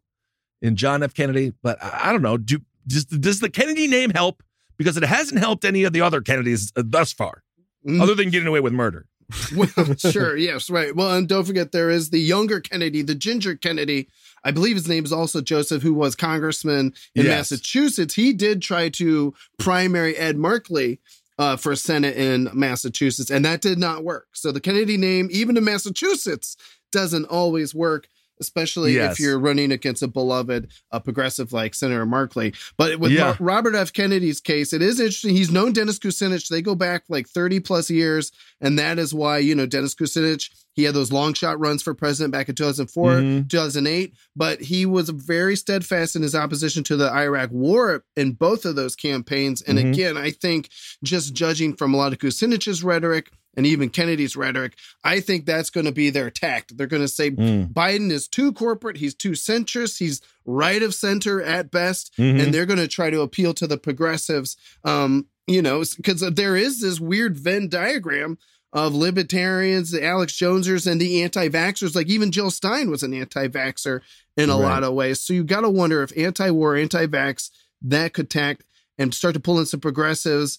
[0.62, 1.14] in John F.
[1.14, 1.52] Kennedy.
[1.62, 2.36] But I, I don't know.
[2.36, 4.42] Do, does, does the Kennedy name help?
[4.76, 7.42] Because it hasn't helped any of the other Kennedys uh, thus far,
[7.86, 8.00] Mm.
[8.00, 9.06] other than getting away with murder.
[9.54, 10.96] well, sure, yes, right.
[10.96, 14.08] Well, and don't forget there is the younger Kennedy, the ginger Kennedy.
[14.44, 17.50] I believe his name is also Joseph, who was congressman in Yes.
[17.50, 18.14] Massachusetts.
[18.14, 21.00] He did try to primary Ed Markley
[21.38, 24.28] uh, for Senate in Massachusetts, and that did not work.
[24.34, 26.56] So the Kennedy name, even in Massachusetts,
[26.92, 28.06] doesn't always work.
[28.40, 29.12] Especially Yes.
[29.14, 32.52] if you're running against a beloved uh, progressive like Senator Markley.
[32.76, 33.36] But with Yeah.
[33.40, 33.92] Robert F.
[33.92, 35.36] Kennedy's case, it is interesting.
[35.36, 36.48] He's known Dennis Kucinich.
[36.48, 38.32] They go back like 30 plus years.
[38.60, 41.94] And that is why, you know, Dennis Kucinich, he had those long shot runs for
[41.94, 43.48] president back in 2004, Mhm.
[43.48, 44.14] 2008.
[44.34, 48.74] But he was very steadfast in his opposition to the Iraq war in both of
[48.74, 49.62] those campaigns.
[49.62, 49.92] And Mhm.
[49.92, 50.70] again, I think
[51.04, 55.70] just judging from a lot of Kucinich's rhetoric, and even Kennedy's rhetoric, I think that's
[55.70, 56.76] going to be their tact.
[56.76, 57.72] They're going to say Mm.
[57.72, 62.42] Biden is too corporate, he's too centrist, he's right of center at best, Mhm.
[62.42, 64.56] and they're going to try to appeal to the progressives.
[64.84, 68.38] Um, you know, because there is this weird Venn diagram
[68.72, 71.94] of libertarians, the Alex Jonesers, and the anti-vaxxers.
[71.94, 74.00] Like even Jill Stein was an anti-vaxxer
[74.36, 74.62] in a Right.
[74.62, 75.20] lot of ways.
[75.20, 77.50] So you got to wonder if anti-war, anti-vax
[77.82, 78.64] that could tact
[78.98, 80.58] and start to pull in some progressives.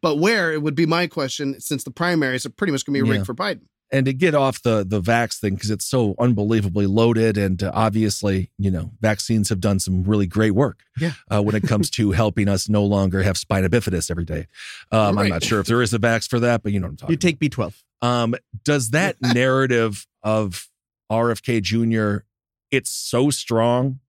[0.00, 3.04] But where it would be my question, since the primaries are pretty much going to
[3.04, 3.24] be rigged Yeah.
[3.24, 3.62] for Biden.
[3.92, 7.70] and to get off the the vax thing because it's so unbelievably loaded and uh,
[7.74, 11.12] obviously you know vaccines have done some really great work Yeah.
[11.30, 14.46] uh, when it comes to helping us no longer have spina bifidus every day
[14.92, 16.92] um, i'm not sure if there is a vax for that but you know what
[16.92, 17.74] i'm talking You take B12.
[18.00, 20.68] um, does that narrative of
[21.10, 22.24] RFK Jr.
[22.70, 24.00] it's so strong?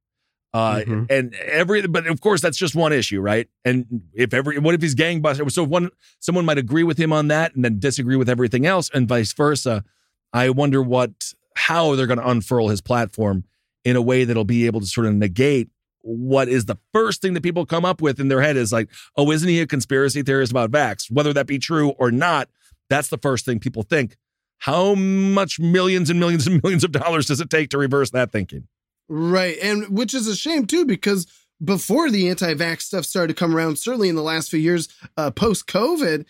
[0.54, 1.08] Uh, Mhm.
[1.10, 3.48] and every, but of course that's just one issue, right?
[3.66, 5.52] And if every, what if he's gangbuster?
[5.52, 5.90] So one,
[6.20, 9.34] someone might agree with him on that and then disagree with everything else, and vice
[9.34, 9.84] versa.
[10.32, 13.46] I wonder what, how they're going to unfurl his platform
[13.84, 15.70] in a way that'll be able to sort of negate
[16.06, 18.90] what is the first thing that people come up with in their head is like,
[19.16, 21.10] oh, isn't he a conspiracy theorist about vax?
[21.10, 22.50] Whether that be true or not,
[22.90, 24.18] that's the first thing people think.
[24.60, 28.32] How much millions and millions and millions of dollars does it take to reverse that
[28.32, 28.68] thinking?
[29.16, 29.58] Right.
[29.62, 31.28] And which is a shame too, because
[31.64, 34.88] before the anti vax stuff started to come around, certainly in the last few years,
[35.18, 36.26] uh, post COVID,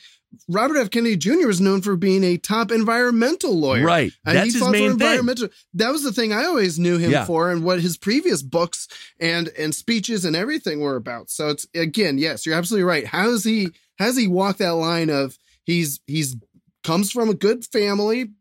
[0.50, 0.89] Robert F.
[0.89, 1.48] Kennedy Jr.
[1.48, 3.86] was known for being a top environmental lawyer.
[3.86, 4.12] Right.
[4.26, 4.91] And That's his main thing.
[4.91, 5.50] environmental.
[5.76, 7.26] That was the thing I always knew him Yeah.
[7.26, 8.88] for, and what his previous books
[9.19, 11.30] and and speeches and everything were about.
[11.30, 13.06] So it's again, yes, you're absolutely right.
[13.06, 16.36] How does he how does he walk that line of he's he's
[16.84, 18.32] comes from a good family,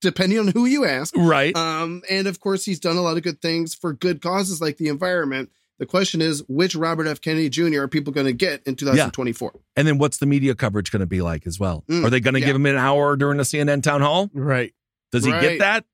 [0.00, 1.54] depending on who you ask, Right.
[1.56, 4.76] um, and of course, he's done a lot of good things for good causes like
[4.76, 5.50] the environment.
[5.78, 7.20] The question is, which Robert F.
[7.20, 7.82] Kennedy Jr.
[7.82, 9.52] are people going to get in 2024?
[9.76, 11.84] And then what's the media coverage going to be like as well?
[11.88, 12.46] Mm, Are they going to yeah.
[12.46, 14.28] give him an hour during the CNN town hall?
[14.34, 14.72] Right.
[15.12, 15.40] Does he Right.
[15.40, 15.84] get that?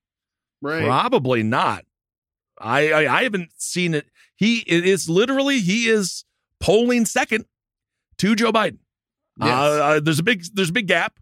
[0.63, 0.85] Right.
[0.87, 1.85] Probably not.
[2.59, 4.07] I, I I haven't seen it.
[4.37, 6.25] He it is literally he is
[6.61, 7.45] polling second
[8.19, 8.79] to Joe Biden.
[9.39, 9.49] Yes.
[9.51, 9.53] Uh,
[9.85, 11.19] uh, there's a big there's a big gap,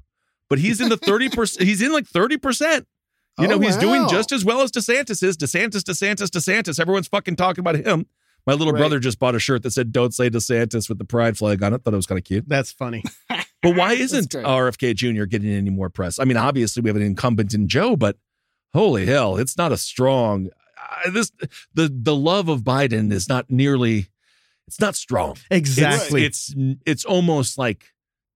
[0.52, 1.66] but he's in the thirty percent.
[1.68, 2.86] He's in like thirty percent.
[3.38, 5.38] You know, Oh, he's doing just as well as DeSantis is.
[5.38, 6.78] DeSantis, DeSantis, DeSantis.
[6.78, 8.04] Everyone's fucking talking about him.
[8.46, 8.80] My little Right.
[8.80, 11.72] brother just bought a shirt that said "Don't say DeSantis" with the pride flag on
[11.72, 11.82] it.
[11.82, 12.46] Thought it was kind of cute.
[12.46, 13.02] That's funny.
[13.62, 14.32] But why isn't.
[14.32, 15.24] RFK Jr.
[15.24, 16.18] getting any more press?
[16.18, 18.18] I mean, obviously we have an incumbent in Joe, but
[18.74, 20.50] holy hell, it's not a strong.
[21.06, 21.32] Uh, this
[21.72, 24.08] the the love of Biden is not nearly.
[24.68, 25.36] It's not strong.
[25.50, 26.24] Exactly.
[26.26, 27.86] It's it's, it's almost like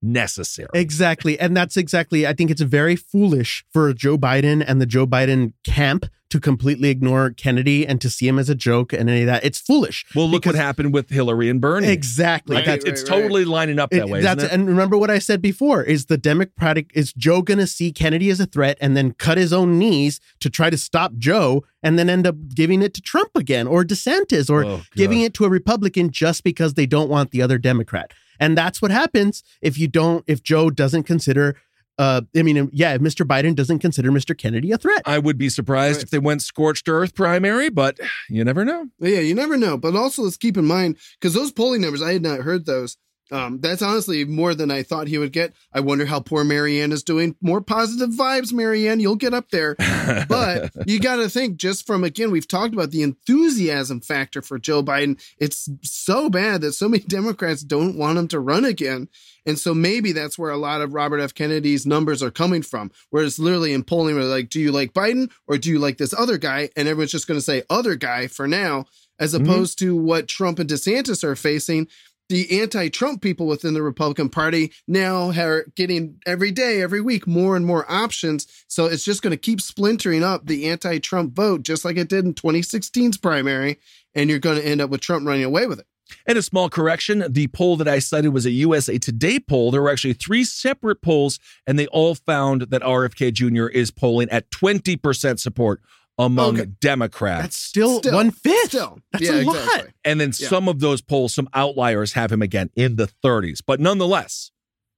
[0.03, 0.69] necessary.
[0.75, 1.39] Exactly.
[1.39, 5.53] And that's exactly, I think it's very foolish for Joe Biden and the Joe Biden
[5.65, 9.27] camp to completely ignore Kennedy and to see him as a joke and any of
[9.27, 9.45] that.
[9.45, 10.05] It's foolish.
[10.15, 11.87] well, look what happened with Hillary and Bernie.
[11.87, 12.57] Exactly.
[12.57, 13.21] Like Right, it's, right, it's right.
[13.23, 14.23] totally lining up that It- way.
[14.23, 14.55] that's isn't it?
[14.55, 18.29] and remember what I said before is the Democratic is Joe going to see Kennedy
[18.29, 21.97] as a threat and then cut his own knees to try to stop Joe and
[21.97, 25.45] then end up giving it to Trump again or DeSantis or Oh, giving it to
[25.45, 28.13] a Republican just because they don't want the other Democrat.
[28.41, 31.57] And that's what happens if you don't if Joe doesn't consider
[31.99, 33.27] uh I mean yeah, if Mr.
[33.27, 34.37] Biden doesn't consider Mr.
[34.37, 35.03] Kennedy a threat.
[35.07, 36.05] I would be surprised Right.
[36.05, 38.87] if they went scorched earth primary, but you never know.
[39.01, 39.77] Yeah, you never know.
[39.79, 42.99] But also, let's keep in mind because those polling numbers, I had not heard those.
[43.33, 45.53] Um, that's honestly more than I thought he would get.
[45.73, 47.35] I wonder how poor Marianne is doing.
[47.41, 49.01] More positive vibes, Marianne.
[49.01, 49.77] You'll get up there.
[50.29, 54.59] But you got to think just from again, we've talked about the enthusiasm factor for
[54.59, 55.21] Joe Biden.
[55.39, 59.09] It's so bad that so many Democrats don't want him to run again.
[59.45, 61.35] And so maybe that's where a lot of Robert F.
[61.35, 64.93] Kennedy's numbers are coming from, where it's literally in polling where like, do you like
[64.93, 66.71] Biden or do you like this other guy?
[66.77, 68.87] And everyone's just going to say other guy for now,
[69.19, 69.43] as Mhm.
[69.43, 71.89] opposed to what Trump and DeSantis are facing.
[72.29, 77.27] The anti Trump people within the Republican Party now are getting every day, every week,
[77.27, 78.47] more and more options.
[78.67, 82.09] So it's just going to keep splintering up the anti Trump vote, just like it
[82.09, 83.79] did in 2016's primary.
[84.15, 85.87] And you're going to end up with Trump running away with it.
[86.27, 89.71] And a small correction the poll that I cited was a USA Today poll.
[89.71, 93.67] There were actually three separate polls, and they all found that RFK Jr.
[93.67, 95.81] is polling at 20% support
[96.19, 96.71] among Okay.
[96.81, 97.43] Democrats.
[97.43, 98.69] That's still, Still, one fifth.
[98.69, 98.99] Still.
[99.13, 99.57] That's Yeah, a lot.
[99.57, 99.93] exactly.
[100.05, 100.49] and then Yeah.
[100.49, 104.51] some of those polls, some outliers have him again in the 30s, but nonetheless,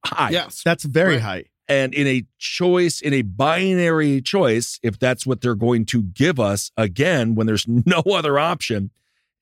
[0.06, 0.30] high.
[0.30, 0.62] Yes.
[0.64, 1.22] That's very Right.
[1.22, 1.44] high.
[1.70, 6.40] And in a choice, in a binary choice, if that's what they're going to give
[6.40, 8.90] us again, when there's no other option,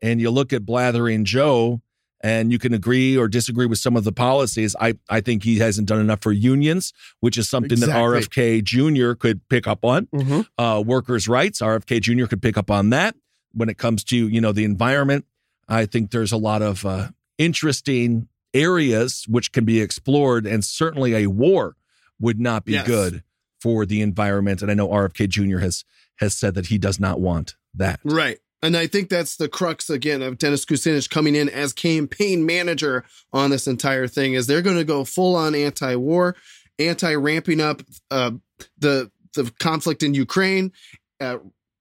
[0.03, 1.83] and you look at Blathering Joe,
[2.27, 4.75] and you can agree or disagree with some of the policies.
[4.81, 7.93] I, I think he hasn't done enough for unions, which is something Exactly.
[8.21, 9.13] that RFK Jr.
[9.15, 10.07] could pick up on.
[10.07, 10.47] Mhm.
[10.59, 12.27] Uh, workers' rights, RFK Jr.
[12.27, 13.15] could pick up on that.
[13.53, 15.25] When it comes to you know the environment,
[15.69, 17.09] I think there's a lot of uh,
[17.39, 21.77] interesting areas which can be explored, and certainly a war
[22.19, 22.87] would not be Yes.
[22.87, 23.23] good
[23.61, 24.63] for the environment.
[24.63, 25.59] And I know RFK Jr.
[25.59, 25.85] has
[26.17, 28.01] has said that he does not want that.
[28.05, 28.39] Right.
[28.67, 33.05] And I think that's the crux again of Dennis Kucinich coming in as campaign manager
[33.33, 36.35] on this entire thing is they're going to go full on anti-war,
[36.81, 38.33] anti ramping up uh,
[38.77, 40.73] the the conflict in Ukraine,
[41.21, 41.39] uh,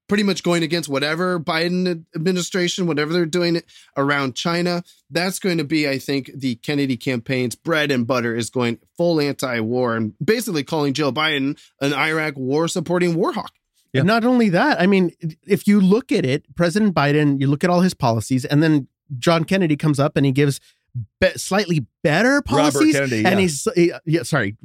[0.07, 3.63] pretty much going against whatever Biden administration, whatever they're doing
[3.97, 4.83] around China.
[5.09, 9.19] That's going to be, I think, the Kennedy campaign's bread and butter is going full
[9.19, 13.53] anti-war and basically calling Joe Biden an Iraq war supporting war hawk.
[13.95, 14.03] Yeah.
[14.03, 15.11] Not only that, I mean,
[15.47, 18.87] if you look at it, President Biden, you look at all his policies, and then
[19.17, 20.59] John Kennedy comes up and he gives
[21.19, 22.95] be- slightly better policies.
[22.95, 23.39] Kennedy, and yeah.
[23.39, 24.57] he's he- yeah, sorry,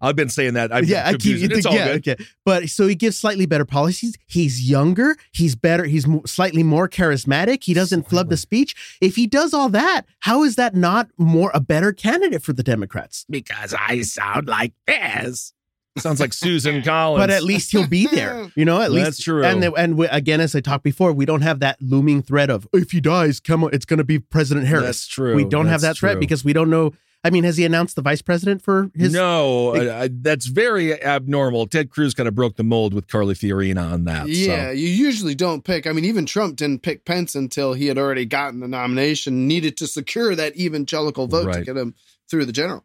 [0.00, 0.72] I've been saying that.
[0.72, 1.56] I've yeah, I keep confused it.
[1.58, 2.08] It's all yeah, good.
[2.08, 2.24] okay.
[2.44, 4.16] But so he gives slightly better policies.
[4.26, 5.16] He's younger.
[5.32, 5.84] He's better.
[5.84, 7.64] He's mo- slightly more charismatic.
[7.64, 8.76] He doesn't flub the speech.
[9.00, 12.62] If he does all that, how is that not more a better candidate for the
[12.62, 13.26] Democrats?
[13.28, 15.52] Because I sound like this.
[15.96, 17.22] Sounds like Susan Collins.
[17.22, 18.46] But at least he'll be there.
[18.58, 19.44] You know, at least That's true.
[19.44, 22.50] And the, and we, again, as I talked before, we don't have that looming threat
[22.50, 24.84] of if he dies, come on, it's going to be President Harris.
[24.84, 25.36] That's true.
[25.36, 26.92] We don't have that That's threat because we don't know.
[27.24, 29.12] I mean, has he announced the vice president for his?
[29.12, 31.66] no, uh, that's very abnormal.
[31.66, 34.28] Ted Cruz kind of broke the mold with Carly Fiorina on that.
[34.28, 34.72] Yeah, so.
[34.72, 35.86] you usually don't pick.
[35.86, 39.76] I mean, even Trump didn't pick Pence until he had already gotten the nomination, needed
[39.78, 41.94] to secure that evangelical vote to get him
[42.30, 42.84] through the general.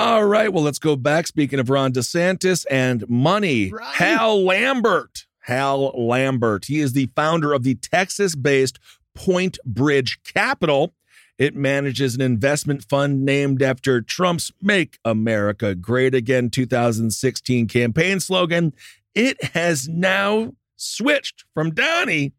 [0.00, 0.50] All right.
[0.50, 1.26] Well, let's go back.
[1.26, 5.26] Speaking of Ron DeSantis and money, Hal Lambert.
[5.40, 6.64] Hal Lambert.
[6.64, 8.78] He is the founder of the Texas based
[9.14, 10.94] Point Bridge Capital.
[11.36, 18.72] It manages an investment fund named after Trump's Make America Great Again 2016 campaign slogan.
[19.14, 22.32] It has now switched from Donnie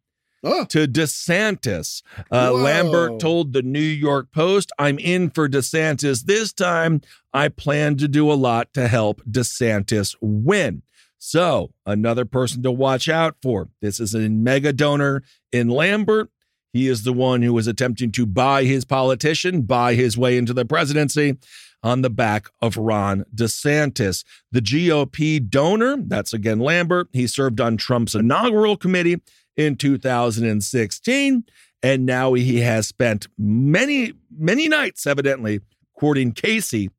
[0.44, 2.02] to DeSantis.
[2.32, 6.24] Uh, Lambert told the New York Post, I'm in for DeSantis.
[6.24, 7.02] This time,
[7.34, 10.84] I plan to do a lot to help DeSantis win.
[11.18, 13.70] So, another person to watch out for.
[13.82, 16.30] This is a mega donor in Lambert.
[16.74, 20.54] He is the one who is attempting to buy his politician, buy his way into
[20.54, 21.38] the presidency
[21.84, 24.24] on the back of Ron DeSantis.
[24.52, 29.22] The GOP donor, that's again Lambert, he served on Trump's inaugural committee
[29.56, 31.44] in 2016.
[31.84, 35.62] And now he has spent many, many nights, evidently,
[35.98, 36.92] courting Casey.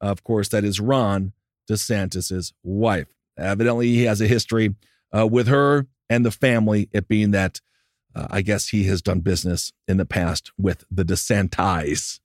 [0.00, 1.32] Of course, that is Ron
[1.70, 3.08] DeSantis's wife.
[3.38, 4.74] Evidently, he has a history
[5.16, 7.60] uh, with her and the family, it being that
[8.14, 12.20] uh, I guess he has done business in the past with the DeSantis.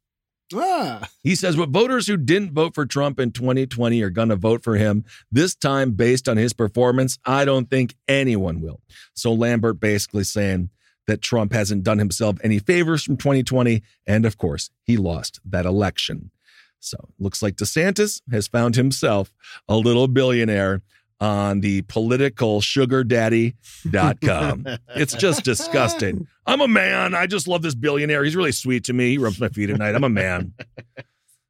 [0.56, 4.36] Ah, He says what voters who didn't vote for Trump in 2020 are going to
[4.36, 7.18] vote for him this time based on his performance.
[7.26, 8.82] I don't think anyone will.
[9.14, 10.70] So Lambert basically saying
[11.08, 13.82] that Trump hasn't done himself any favors from 2020.
[14.08, 16.32] And of course, he lost that election.
[16.80, 19.34] So looks like DeSantis has found himself
[19.68, 20.82] a little billionaire
[21.22, 24.68] on the politicalsugardaddy.com.
[24.96, 26.28] it's just disgusting.
[26.48, 27.14] I'm a man.
[27.14, 28.24] I just love this billionaire.
[28.24, 29.12] He's really sweet to me.
[29.12, 29.94] He rubs my feet at night.
[29.96, 30.54] I'm a man.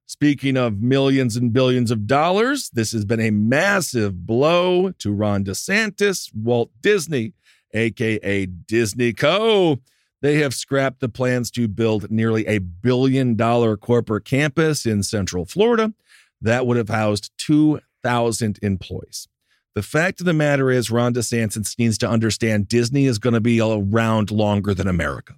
[0.05, 5.45] Speaking of millions and billions of dollars, this has been a massive blow to Ron
[5.45, 7.31] DeSantis, Walt Disney,
[7.73, 9.79] aka Disney Co.
[10.21, 15.45] They have scrapped the plans to build nearly a billion dollar corporate campus in Central
[15.45, 15.93] Florida
[16.41, 19.29] that would have housed 2,000 employees.
[19.73, 23.41] The fact of the matter is, Ron DeSantis needs to understand Disney is going to
[23.41, 25.35] be around longer than America.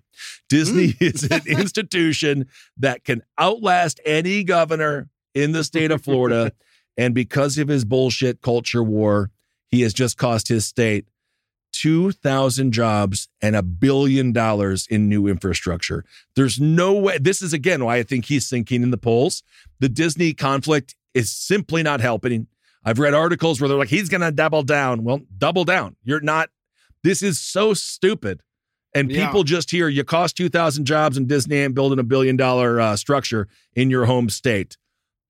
[0.50, 1.04] Disney hmm.
[1.04, 6.52] is an institution that can outlast any governor in the state of Florida.
[6.98, 9.30] and because of his bullshit culture war,
[9.70, 11.06] he has just cost his state
[11.74, 16.06] 2,000 jobs and a billion dollars in new infrastructure.
[16.36, 17.18] There's no way.
[17.18, 19.44] This is again why I think he's sinking in the polls.
[19.80, 22.48] The Disney conflict is simply not helping.
[22.86, 25.04] I've read articles where they're like, he's going to double down.
[25.04, 25.96] Well, double down.
[26.04, 26.50] You're not.
[27.04, 28.42] This is so stupid.
[28.96, 29.26] And Yeah.
[29.26, 32.96] people just hear you cost 2,000 jobs in Disney and building a billion dollar uh,
[32.96, 34.78] structure in your home state.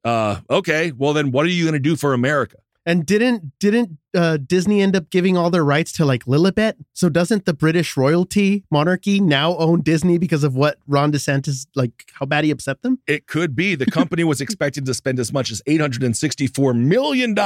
[0.04, 0.91] Uh, okay.
[0.91, 2.58] Well, then what are you going to do for America?
[2.86, 6.74] And didn't didn't uh, Disney end up giving all their rights to like Lilibet?
[6.92, 12.12] So doesn't the British royalty monarchy now own Disney because of what Ron DeSantis like
[12.14, 13.00] how bad he upset them?
[13.08, 13.76] It could be.
[13.76, 17.38] The company was expected to spend as much as $864 million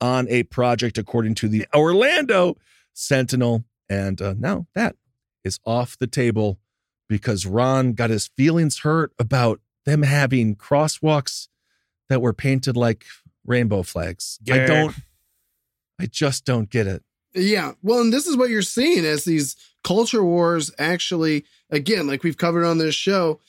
[0.00, 2.56] on a project, according to the Orlando
[2.92, 3.64] Sentinel.
[3.88, 4.96] And uh, now that
[5.44, 6.58] is off the table
[7.08, 11.48] because Ron got his feelings hurt about them having crosswalks
[12.08, 13.04] that were painted like
[13.46, 14.38] rainbow flags.
[14.50, 14.94] I don't,
[16.00, 17.02] I just don't get it.
[17.34, 17.72] Yeah.
[17.82, 22.36] Well, and this is what you're seeing as these culture wars actually, again, like we've
[22.36, 23.40] covered on this show,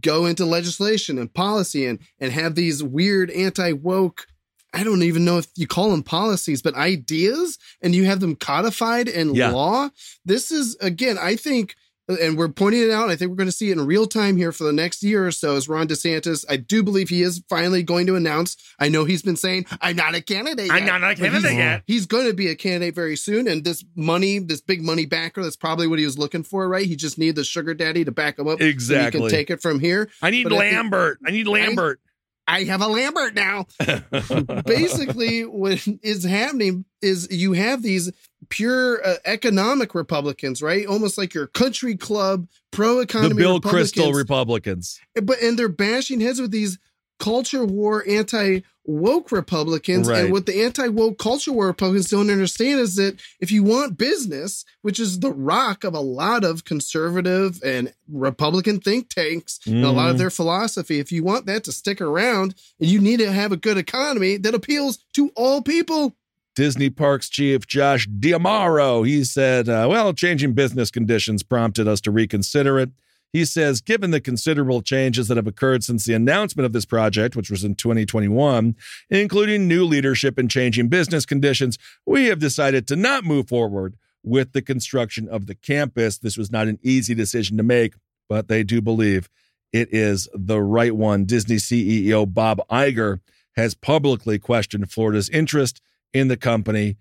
[0.00, 4.26] go into legislation and policy and and have these weird anti-woke
[4.72, 8.36] I don't even know if you call them policies, but ideas, and you have them
[8.36, 9.50] codified in Yeah.
[9.50, 9.90] law.
[10.24, 11.74] This is again, I think,
[12.18, 13.10] and we're pointing it out.
[13.10, 15.26] I think we're going to see it in real time here for the next year
[15.26, 15.56] or so.
[15.56, 18.56] As Ron DeSantis, I do believe he is finally going to announce.
[18.78, 20.70] I know he's been saying, "I'm not a candidate.
[20.70, 21.82] I'm yet," not a candidate he's- yet.
[21.86, 25.42] He's going to be a candidate very soon, and this money, this big money backer,
[25.42, 26.86] that's probably what he was looking for, right?
[26.86, 28.58] He just needed the sugar daddy to back him up.
[28.58, 29.20] so he Exactly.
[29.20, 30.08] can take it from here.
[30.22, 31.18] I need But I think- Lambert.
[31.26, 32.00] I need Lambert.
[32.04, 32.09] I
[32.48, 33.66] have a Lambert now.
[34.66, 38.10] Basically, what is happening is you have these
[38.48, 40.86] pure uh, economic Republicans, right?
[40.86, 43.34] Almost like your country club pro the economy.
[43.36, 44.16] Bill Kristol Republicans.
[44.16, 45.00] Republicans.
[45.22, 46.78] but and they're bashing heads with these
[47.20, 50.08] culture war anti woke Republicans.
[50.08, 50.24] Right.
[50.24, 53.96] And what the anti woke culture war Republicans don't understand is that if you want
[53.96, 59.84] business, which is the rock of a lot of conservative and Republican think tanks, and
[59.84, 60.18] a lot of Mhm.
[60.18, 63.78] their philosophy, if you want that to stick around, you need to have a good
[63.78, 66.16] economy that appeals to all people.
[66.56, 72.10] Disney Parks chief Josh D'Amaro, he said, uh, well, changing business conditions prompted us to
[72.10, 72.90] reconsider it.
[73.32, 77.36] He says, given the considerable changes that have occurred since the announcement of this project,
[77.36, 78.74] which was in 2021,
[79.08, 84.52] including new leadership and changing business conditions, we have decided to not move forward with
[84.52, 86.18] the construction of the campus.
[86.18, 87.94] This was not an easy decision to make,
[88.28, 89.28] but they do believe
[89.72, 91.24] it is the right one.
[91.24, 93.20] Disney CEO Bob Iger
[93.56, 95.80] has publicly questioned Florida's interest
[96.12, 96.96] in the company.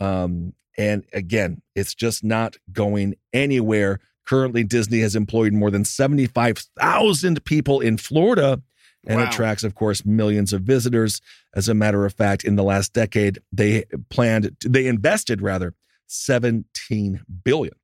[0.00, 4.00] Um, and again, it's just not going anywhere.
[4.26, 8.62] Currently, Disney has employed more than 75,000 people in Florida
[9.06, 9.28] and Wow.
[9.28, 11.20] attracts, of course, millions of visitors.
[11.54, 15.74] As a matter of fact, in the last decade, they planned, they invested rather,
[16.06, 17.74] 17 billion.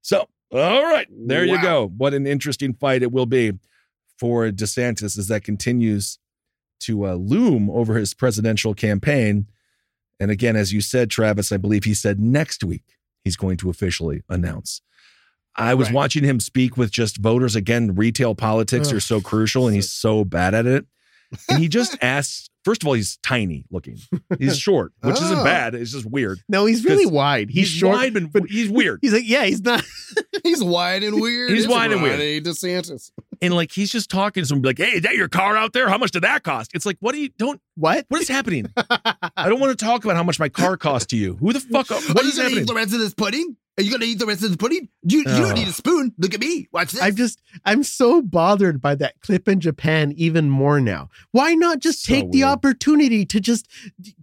[0.00, 1.88] So, all right, there you go.
[1.96, 3.52] What an interesting fight it will be
[4.18, 6.18] for DeSantis as that continues
[6.80, 9.46] to uh, loom over his presidential campaign.
[10.20, 12.84] And again, as you said, Travis, I believe he said next week
[13.24, 14.80] he's going to officially announce.
[15.56, 15.94] I was Right.
[15.94, 17.54] watching him speak with just voters.
[17.56, 20.86] Again, retail politics are so crucial, and he's so bad at it.
[21.48, 23.98] And he just asks, first of all, he's tiny looking.
[24.38, 25.44] He's short, which isn't Oh.
[25.44, 25.74] bad.
[25.74, 26.38] It's just weird.
[26.48, 27.50] No, he's really wide.
[27.50, 28.98] He's, He's, short, wide, but, but he's weird.
[29.02, 29.84] he's like, yeah, he's not.
[30.42, 31.48] He's wide and weird.
[31.50, 32.20] He's isn't wide and weird.
[32.44, 33.10] DeSantis.
[33.40, 35.72] And like he's just talking to someone, be like, "Hey, is that your car out
[35.72, 35.88] there?
[35.88, 37.60] How much did that cost?" It's like, what do you don't?
[37.76, 38.04] What?
[38.10, 38.66] What is happening?
[38.76, 41.36] I don't want to talk about how much my car cost to you.
[41.36, 41.88] Who the fuck?
[41.88, 42.62] What Are you is gonna happening?
[42.64, 43.56] eat the rest of this pudding?
[43.76, 44.88] Are you gonna eat the rest of the pudding?
[45.02, 46.14] You, you don't need a spoon.
[46.18, 46.68] Look at me.
[46.72, 47.02] Watch this.
[47.02, 51.08] I'm just, I'm so bothered by that clip in Japan even more now.
[51.32, 53.66] Why not just So take the opportunity to just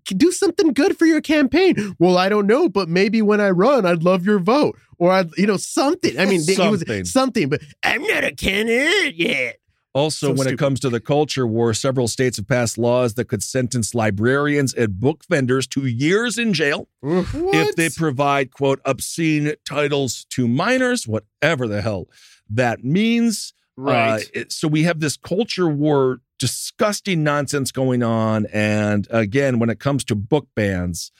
[0.06, 1.96] do something good for your campaign?
[2.00, 5.30] Well, I don't know, but maybe when I run, I'd love your vote, or I'd,
[5.38, 6.18] you know, something.
[6.18, 7.00] I mean, he Something.
[7.00, 9.58] was something, but I'm not a candidate yet.
[9.94, 13.26] Also, So when it comes to the culture war, several states have passed laws that
[13.26, 19.54] could sentence librarians and book vendors to years in jail if they provide, quote, obscene
[19.66, 22.08] titles to minors, whatever the hell
[22.50, 23.54] that means.
[23.76, 24.22] Right.
[24.22, 28.46] Uh, it- so we have this culture war, disgusting nonsense going on.
[28.54, 31.12] And again, when it comes to book bans,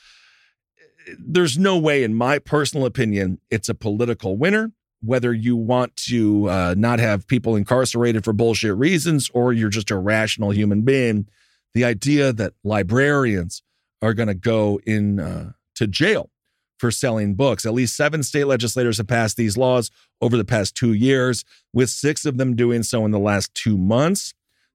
[1.20, 4.72] there's no way, in my personal opinion, it's a political winner.
[5.04, 9.92] Whether you want to uh, not have people incarcerated for bullshit reasons or you're just
[9.92, 11.28] a rational human being,
[11.74, 13.64] the idea that librarians
[14.02, 16.30] are going to go in uh, to jail
[16.78, 17.66] for selling books.
[17.66, 21.90] At least seven state legislators have passed these laws over the past two years, with
[21.90, 24.34] six of them doing so in the last two months.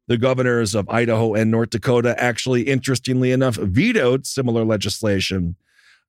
[0.08, 5.56] The governors of Idaho and North Dakota actually, interestingly enough, vetoed similar legislation.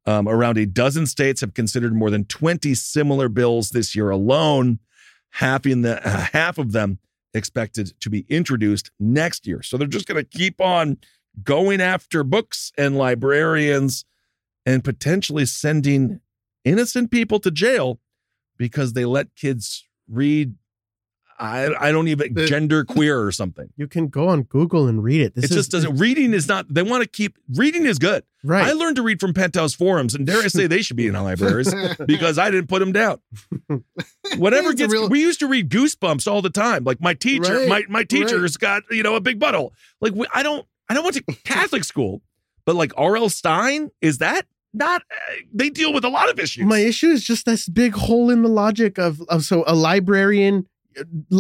[0.08, 4.80] Um, around a dozen states have considered more than 20 similar bills this year alone,
[5.32, 7.00] halving the, uh, half of them
[7.34, 9.62] expected to be introduced next year.
[9.62, 10.98] So they're just going to keep on
[11.44, 14.06] going after books and librarians
[14.66, 16.22] and potentially sending
[16.64, 18.00] innocent people to jail
[18.58, 20.56] because they let kids read
[21.40, 23.70] I I don't even gender queer or something.
[23.78, 25.36] You can go on Google and read it.
[25.36, 25.98] This it is, just doesn't.
[25.98, 26.66] Reading is not.
[26.74, 28.24] They want to keep reading is good.
[28.44, 28.68] Right.
[28.68, 31.14] I learned to read from Penthouse forums, and dare I say they should be in
[31.14, 31.74] libraries
[32.06, 33.20] because I didn't put them down.
[34.38, 34.92] Whatever gets.
[34.92, 36.84] real- we used to read Goosebumps all the time.
[36.84, 38.10] Like my teacher, Right, my my right.
[38.10, 39.72] teacher's got you know a big butthole.
[40.02, 40.66] Like we, I don't.
[40.90, 42.22] I don't went to Catholic school,
[42.66, 43.30] but like R.L.
[43.30, 45.02] Stine is that not?
[45.12, 46.66] Uh, they deal with a lot of issues.
[46.66, 50.66] My issue is just this big hole in the logic of, of so a librarian.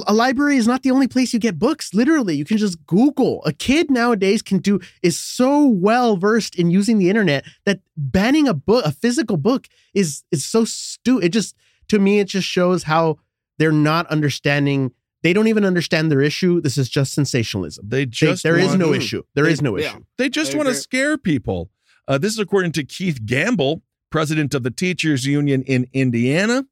[0.06, 1.94] A library is not the only place you get books.
[1.94, 3.44] Literally, you can just Google.
[3.46, 8.48] A kid nowadays can do is so well versed in using the internet that banning
[8.48, 11.26] a book, a physical book, is is so stupid.
[11.26, 11.56] It just
[11.90, 13.18] to me, it just shows how
[13.58, 14.92] they're not understanding.
[15.24, 16.62] They don't even understand their issue.
[16.62, 17.90] This is just sensationalism.
[17.90, 19.24] They just there is want- no issue.
[19.34, 19.90] There is They- no yeah.
[19.90, 20.04] issue.
[20.18, 21.72] They just want to scare people.
[22.08, 23.82] Uh, this is according to Keith Gambill,
[24.12, 26.66] president of the Teachers Union in Indiana.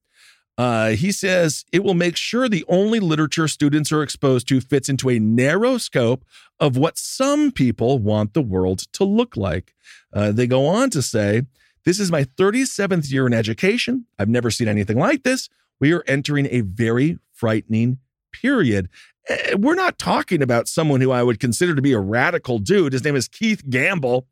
[0.58, 4.88] Uh, he says it will make sure the only literature students are exposed to fits
[4.88, 6.24] into a narrow scope
[6.60, 9.74] of what some people want the world to look like.
[10.14, 11.44] Uh, they go on to say,
[11.84, 14.06] This is my 37th year in education.
[14.18, 15.50] I've never seen anything like this.
[15.80, 18.00] We are entering a very frightening
[18.32, 18.88] period.
[19.28, 22.94] Eh, We're not talking about someone who I would consider to be a radical dude.
[22.94, 24.26] His name is Keith Gambill,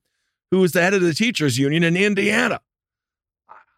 [0.52, 2.62] who is the head of the teachers union in Indiana.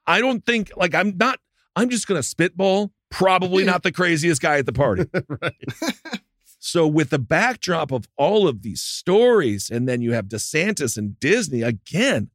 [0.06, 1.40] I don't think, like, I'm not,
[1.76, 2.92] I'm just going to spitball.
[3.10, 5.06] Probably not the craziest guy at the party.
[6.66, 11.20] So, with the backdrop of all of these stories, and then you have DeSantis and
[11.20, 12.32] Disney again,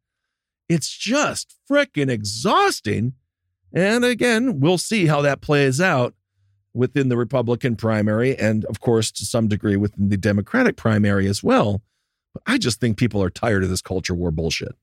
[0.68, 3.14] it's just freaking exhausting.
[3.72, 6.14] And again, we'll see how that plays out
[6.72, 11.42] within the Republican primary, and of course, to some degree, within the Democratic primary as
[11.42, 11.82] well.
[12.32, 14.76] But I just think people are tired of this culture war bullshit.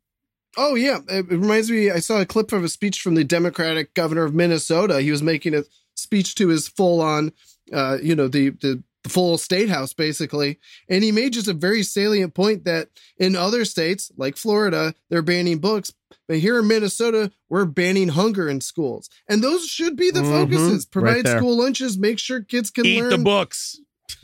[0.55, 1.91] Oh yeah, it, it reminds me.
[1.91, 5.01] I saw a clip of a speech from the Democratic governor of Minnesota.
[5.01, 5.63] He was making a
[5.95, 7.31] speech to his full-on,
[7.73, 11.53] uh, you know, the the the full state house basically, and he made just a
[11.53, 15.93] very salient point that in other states like Florida, they're banning books,
[16.27, 20.29] but here in Minnesota, we're banning hunger in schools, and those should be the Mhm,
[20.31, 20.85] focuses.
[20.85, 21.37] Provide there.
[21.37, 23.09] school lunches, make sure kids can Eat learn.
[23.11, 23.79] the books.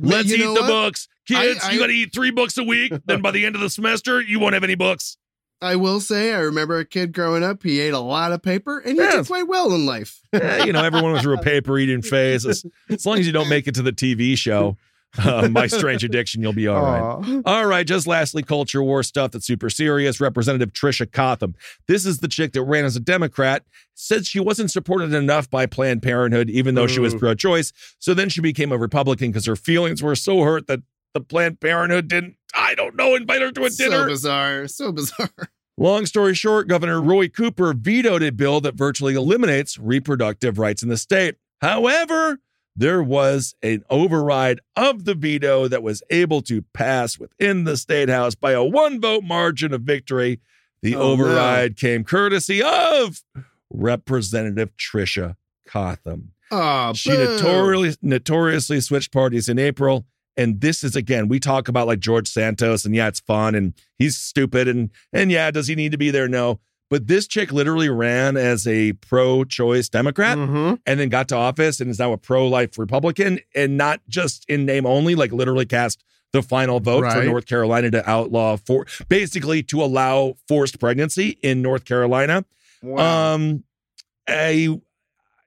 [0.00, 0.66] Let's You eat the what?
[0.68, 1.08] books.
[1.26, 2.92] Kids, I- you got to eat three books a week.
[3.06, 5.16] then by the end of the semester, you won't have any books.
[5.64, 7.62] I will say, I remember a kid growing up.
[7.62, 9.16] He ate a lot of paper, and he Yeah.
[9.16, 10.20] did quite well in life.
[10.32, 12.44] Yeah, you know, everyone through a paper eating phase.
[12.46, 14.76] As, as long as you don't make it to the TV show,
[15.22, 17.42] uh, My Strange Addiction, you'll be all right.
[17.46, 20.20] All right, just lastly, culture war stuff that's super serious.
[20.20, 21.54] Representative Tricia Cotham.
[21.86, 25.66] This is the chick that ran as a Democrat, said she wasn't supported enough by
[25.66, 27.72] Planned Parenthood, even though she was pro choice.
[28.00, 30.80] So then she became a Republican because her feelings were so hurt that
[31.14, 34.02] the Planned Parenthood didn't, I don't know, invite her to a So dinner.
[34.02, 35.30] So bizarre, so bizarre.
[35.76, 40.88] Long story short, Governor Roy Cooper vetoed a bill that virtually eliminates reproductive rights in
[40.88, 41.34] the state.
[41.60, 42.38] However,
[42.76, 48.08] there was an override of the veto that was able to pass within the state
[48.08, 50.40] house by a one vote margin of victory.
[50.82, 51.04] The Oh, no.
[51.24, 53.22] override came courtesy of
[53.70, 56.32] Representative Tricia Cotham.
[56.50, 60.06] Oh, She notoriously notoriously switched parties in April.
[60.36, 63.72] And this is again, we talk about like George Santos, and yeah, it's fun, and
[63.98, 66.28] he's stupid, and and yeah, does he need to be there?
[66.28, 66.60] No.
[66.90, 70.78] But this chick literally ran as a pro-choice Democrat Mhm.
[70.86, 74.66] and then got to office and is now a pro-life Republican, and not just in
[74.66, 79.62] name only, like literally cast the final vote for North Carolina to outlaw for basically
[79.62, 82.44] to allow forced pregnancy in North Carolina.
[82.82, 83.34] Wow.
[83.34, 83.64] Um,
[84.28, 84.68] a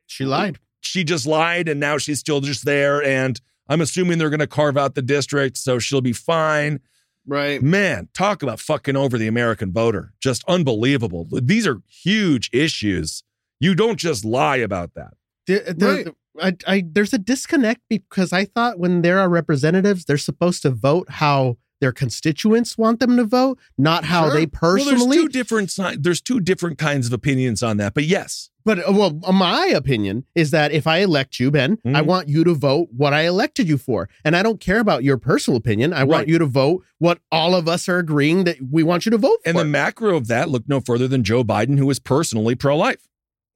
[0.08, 0.60] She lied.
[0.82, 3.40] she just lied and now she's still just there and
[3.70, 6.80] i'm assuming they're going to carve out the district so she'll be fine
[7.26, 7.62] right.
[7.62, 13.24] man talk about fucking over the american voter just unbelievable these are huge issues
[13.60, 15.14] you don't just lie about that
[15.48, 20.20] The- the- I, I, there's a disconnect because I thought when there are representatives, they're
[20.20, 24.34] supposed to vote how their constituents want them to vote, not how Sure.
[24.36, 25.18] they well, personally.
[25.18, 28.80] there's two different si- there's two different kinds of opinions on that but yes but
[28.88, 32.06] uh, well, my opinion is that if I elect you, Ben, I Mhm.
[32.06, 35.18] want you to vote what I elected you for, and I don't care about your
[35.18, 35.94] personal opinion.
[35.94, 36.08] I Right.
[36.10, 39.18] want you to vote what all of us are agreeing that we want you to
[39.18, 39.50] vote for.
[39.50, 39.64] and for.
[39.64, 43.08] the macro of that look no further than joe biden who is personally pro-life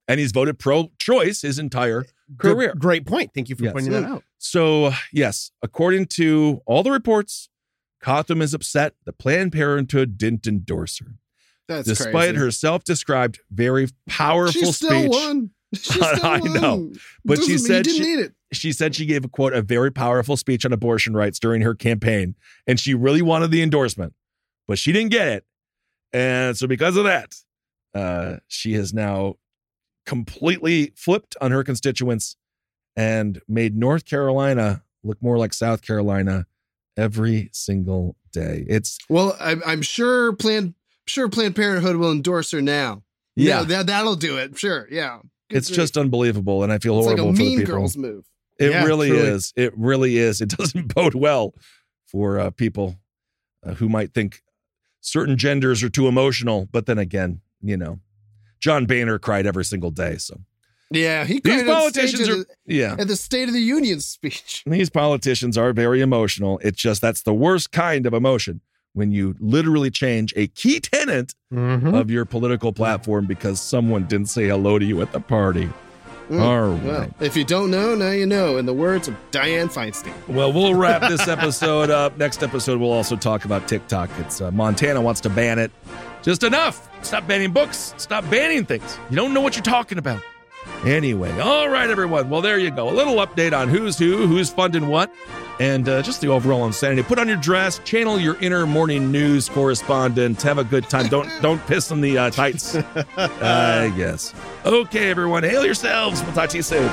[0.08, 2.02] and he's voted pro-choice his entire
[2.36, 3.30] Good- career Great point.
[3.34, 3.72] Thank you for Yes.
[3.74, 4.22] pointing that out.
[4.38, 7.48] So, yes, according to all the reports,
[8.02, 11.14] Cotham is upset that Planned Parenthood didn't endorse her.
[11.68, 12.36] That's Despite crazy.
[12.36, 15.10] her self described very powerful she still speech.
[15.10, 15.50] won.
[15.74, 16.52] She still I won.
[16.52, 16.92] know,
[17.24, 18.34] but she Doesn't mean said she- need it.
[18.52, 21.74] She said she gave a quote, a very powerful speech on abortion rights during her
[21.74, 22.34] campaign,
[22.66, 24.12] and she really wanted the endorsement,
[24.68, 25.44] but she didn't get it.
[26.12, 27.34] And so, because of that,
[27.94, 29.36] uh, she has now
[30.04, 32.36] completely flipped on her constituents
[32.96, 36.46] and made North Carolina look more like South Carolina
[36.96, 38.64] every single day.
[38.68, 40.74] It's Well, I'm, I'm sure Planned
[41.06, 43.02] sure Planned Parenthood will endorse her now.
[43.36, 43.58] Yeah.
[43.60, 44.58] No, that that'll do it.
[44.58, 45.18] Sure, yeah.
[45.50, 47.74] Good it's just unbelievable, and I feel it's like horrible a for the people.
[47.74, 48.24] Girls move.
[48.58, 49.26] It Yeah, really truly.
[49.28, 49.52] is.
[49.56, 50.40] It really is.
[50.40, 51.54] It doesn't bode well
[52.06, 52.96] for uh, people
[53.64, 54.42] uh, who might think
[55.00, 56.68] certain genders are too emotional.
[56.70, 58.00] But then again, you know,
[58.60, 60.16] John Boehner cried every single day.
[60.16, 60.40] So
[60.90, 63.54] Yeah, he these cried on stage politicians at are, the, yeah, at the State of
[63.54, 64.62] the Union speech.
[64.66, 66.60] these politicians are very emotional.
[66.62, 68.60] It's just that's the worst kind of emotion
[68.94, 71.98] when you literally change a key tenet Mhm.
[71.98, 75.68] of your political platform because someone didn't say hello to you at the party.
[76.30, 76.82] Mm, All right.
[76.84, 78.56] Well, if you don't know, now you know.
[78.56, 80.12] In the words of Dianne Feinstein.
[80.28, 82.16] Well, we'll wrap this episode up.
[82.16, 84.08] Next episode, we'll also talk about TikTok.
[84.20, 85.70] It's uh, Montana wants to ban it.
[86.22, 86.88] Just enough.
[87.04, 87.92] Stop banning books.
[87.96, 88.96] Stop banning things.
[89.10, 90.22] You don't know what you're talking about.
[90.86, 92.30] Anyway, all right, everyone.
[92.30, 92.88] Well, there you go.
[92.88, 95.12] A little update on who's who, who's funding what,
[95.60, 97.02] and uh, just the overall insanity.
[97.02, 100.40] Put on your dress, channel your inner morning news correspondent.
[100.42, 101.08] Have a good time.
[101.08, 102.74] Don't don't piss in the uh, tights.
[103.16, 104.34] I guess.
[104.64, 105.42] Okay, everyone.
[105.42, 106.22] Hail yourselves.
[106.22, 106.90] We'll talk to you soon.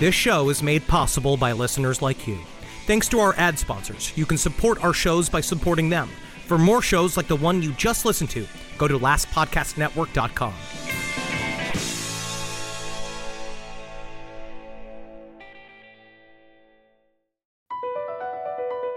[0.00, 2.38] This show is made possible by listeners like you.
[2.86, 6.08] Thanks to our ad sponsors, you can support our shows by supporting them.
[6.46, 8.46] For more shows like the one you just listened to,
[8.78, 10.54] go to lastpodcastnetwork.com.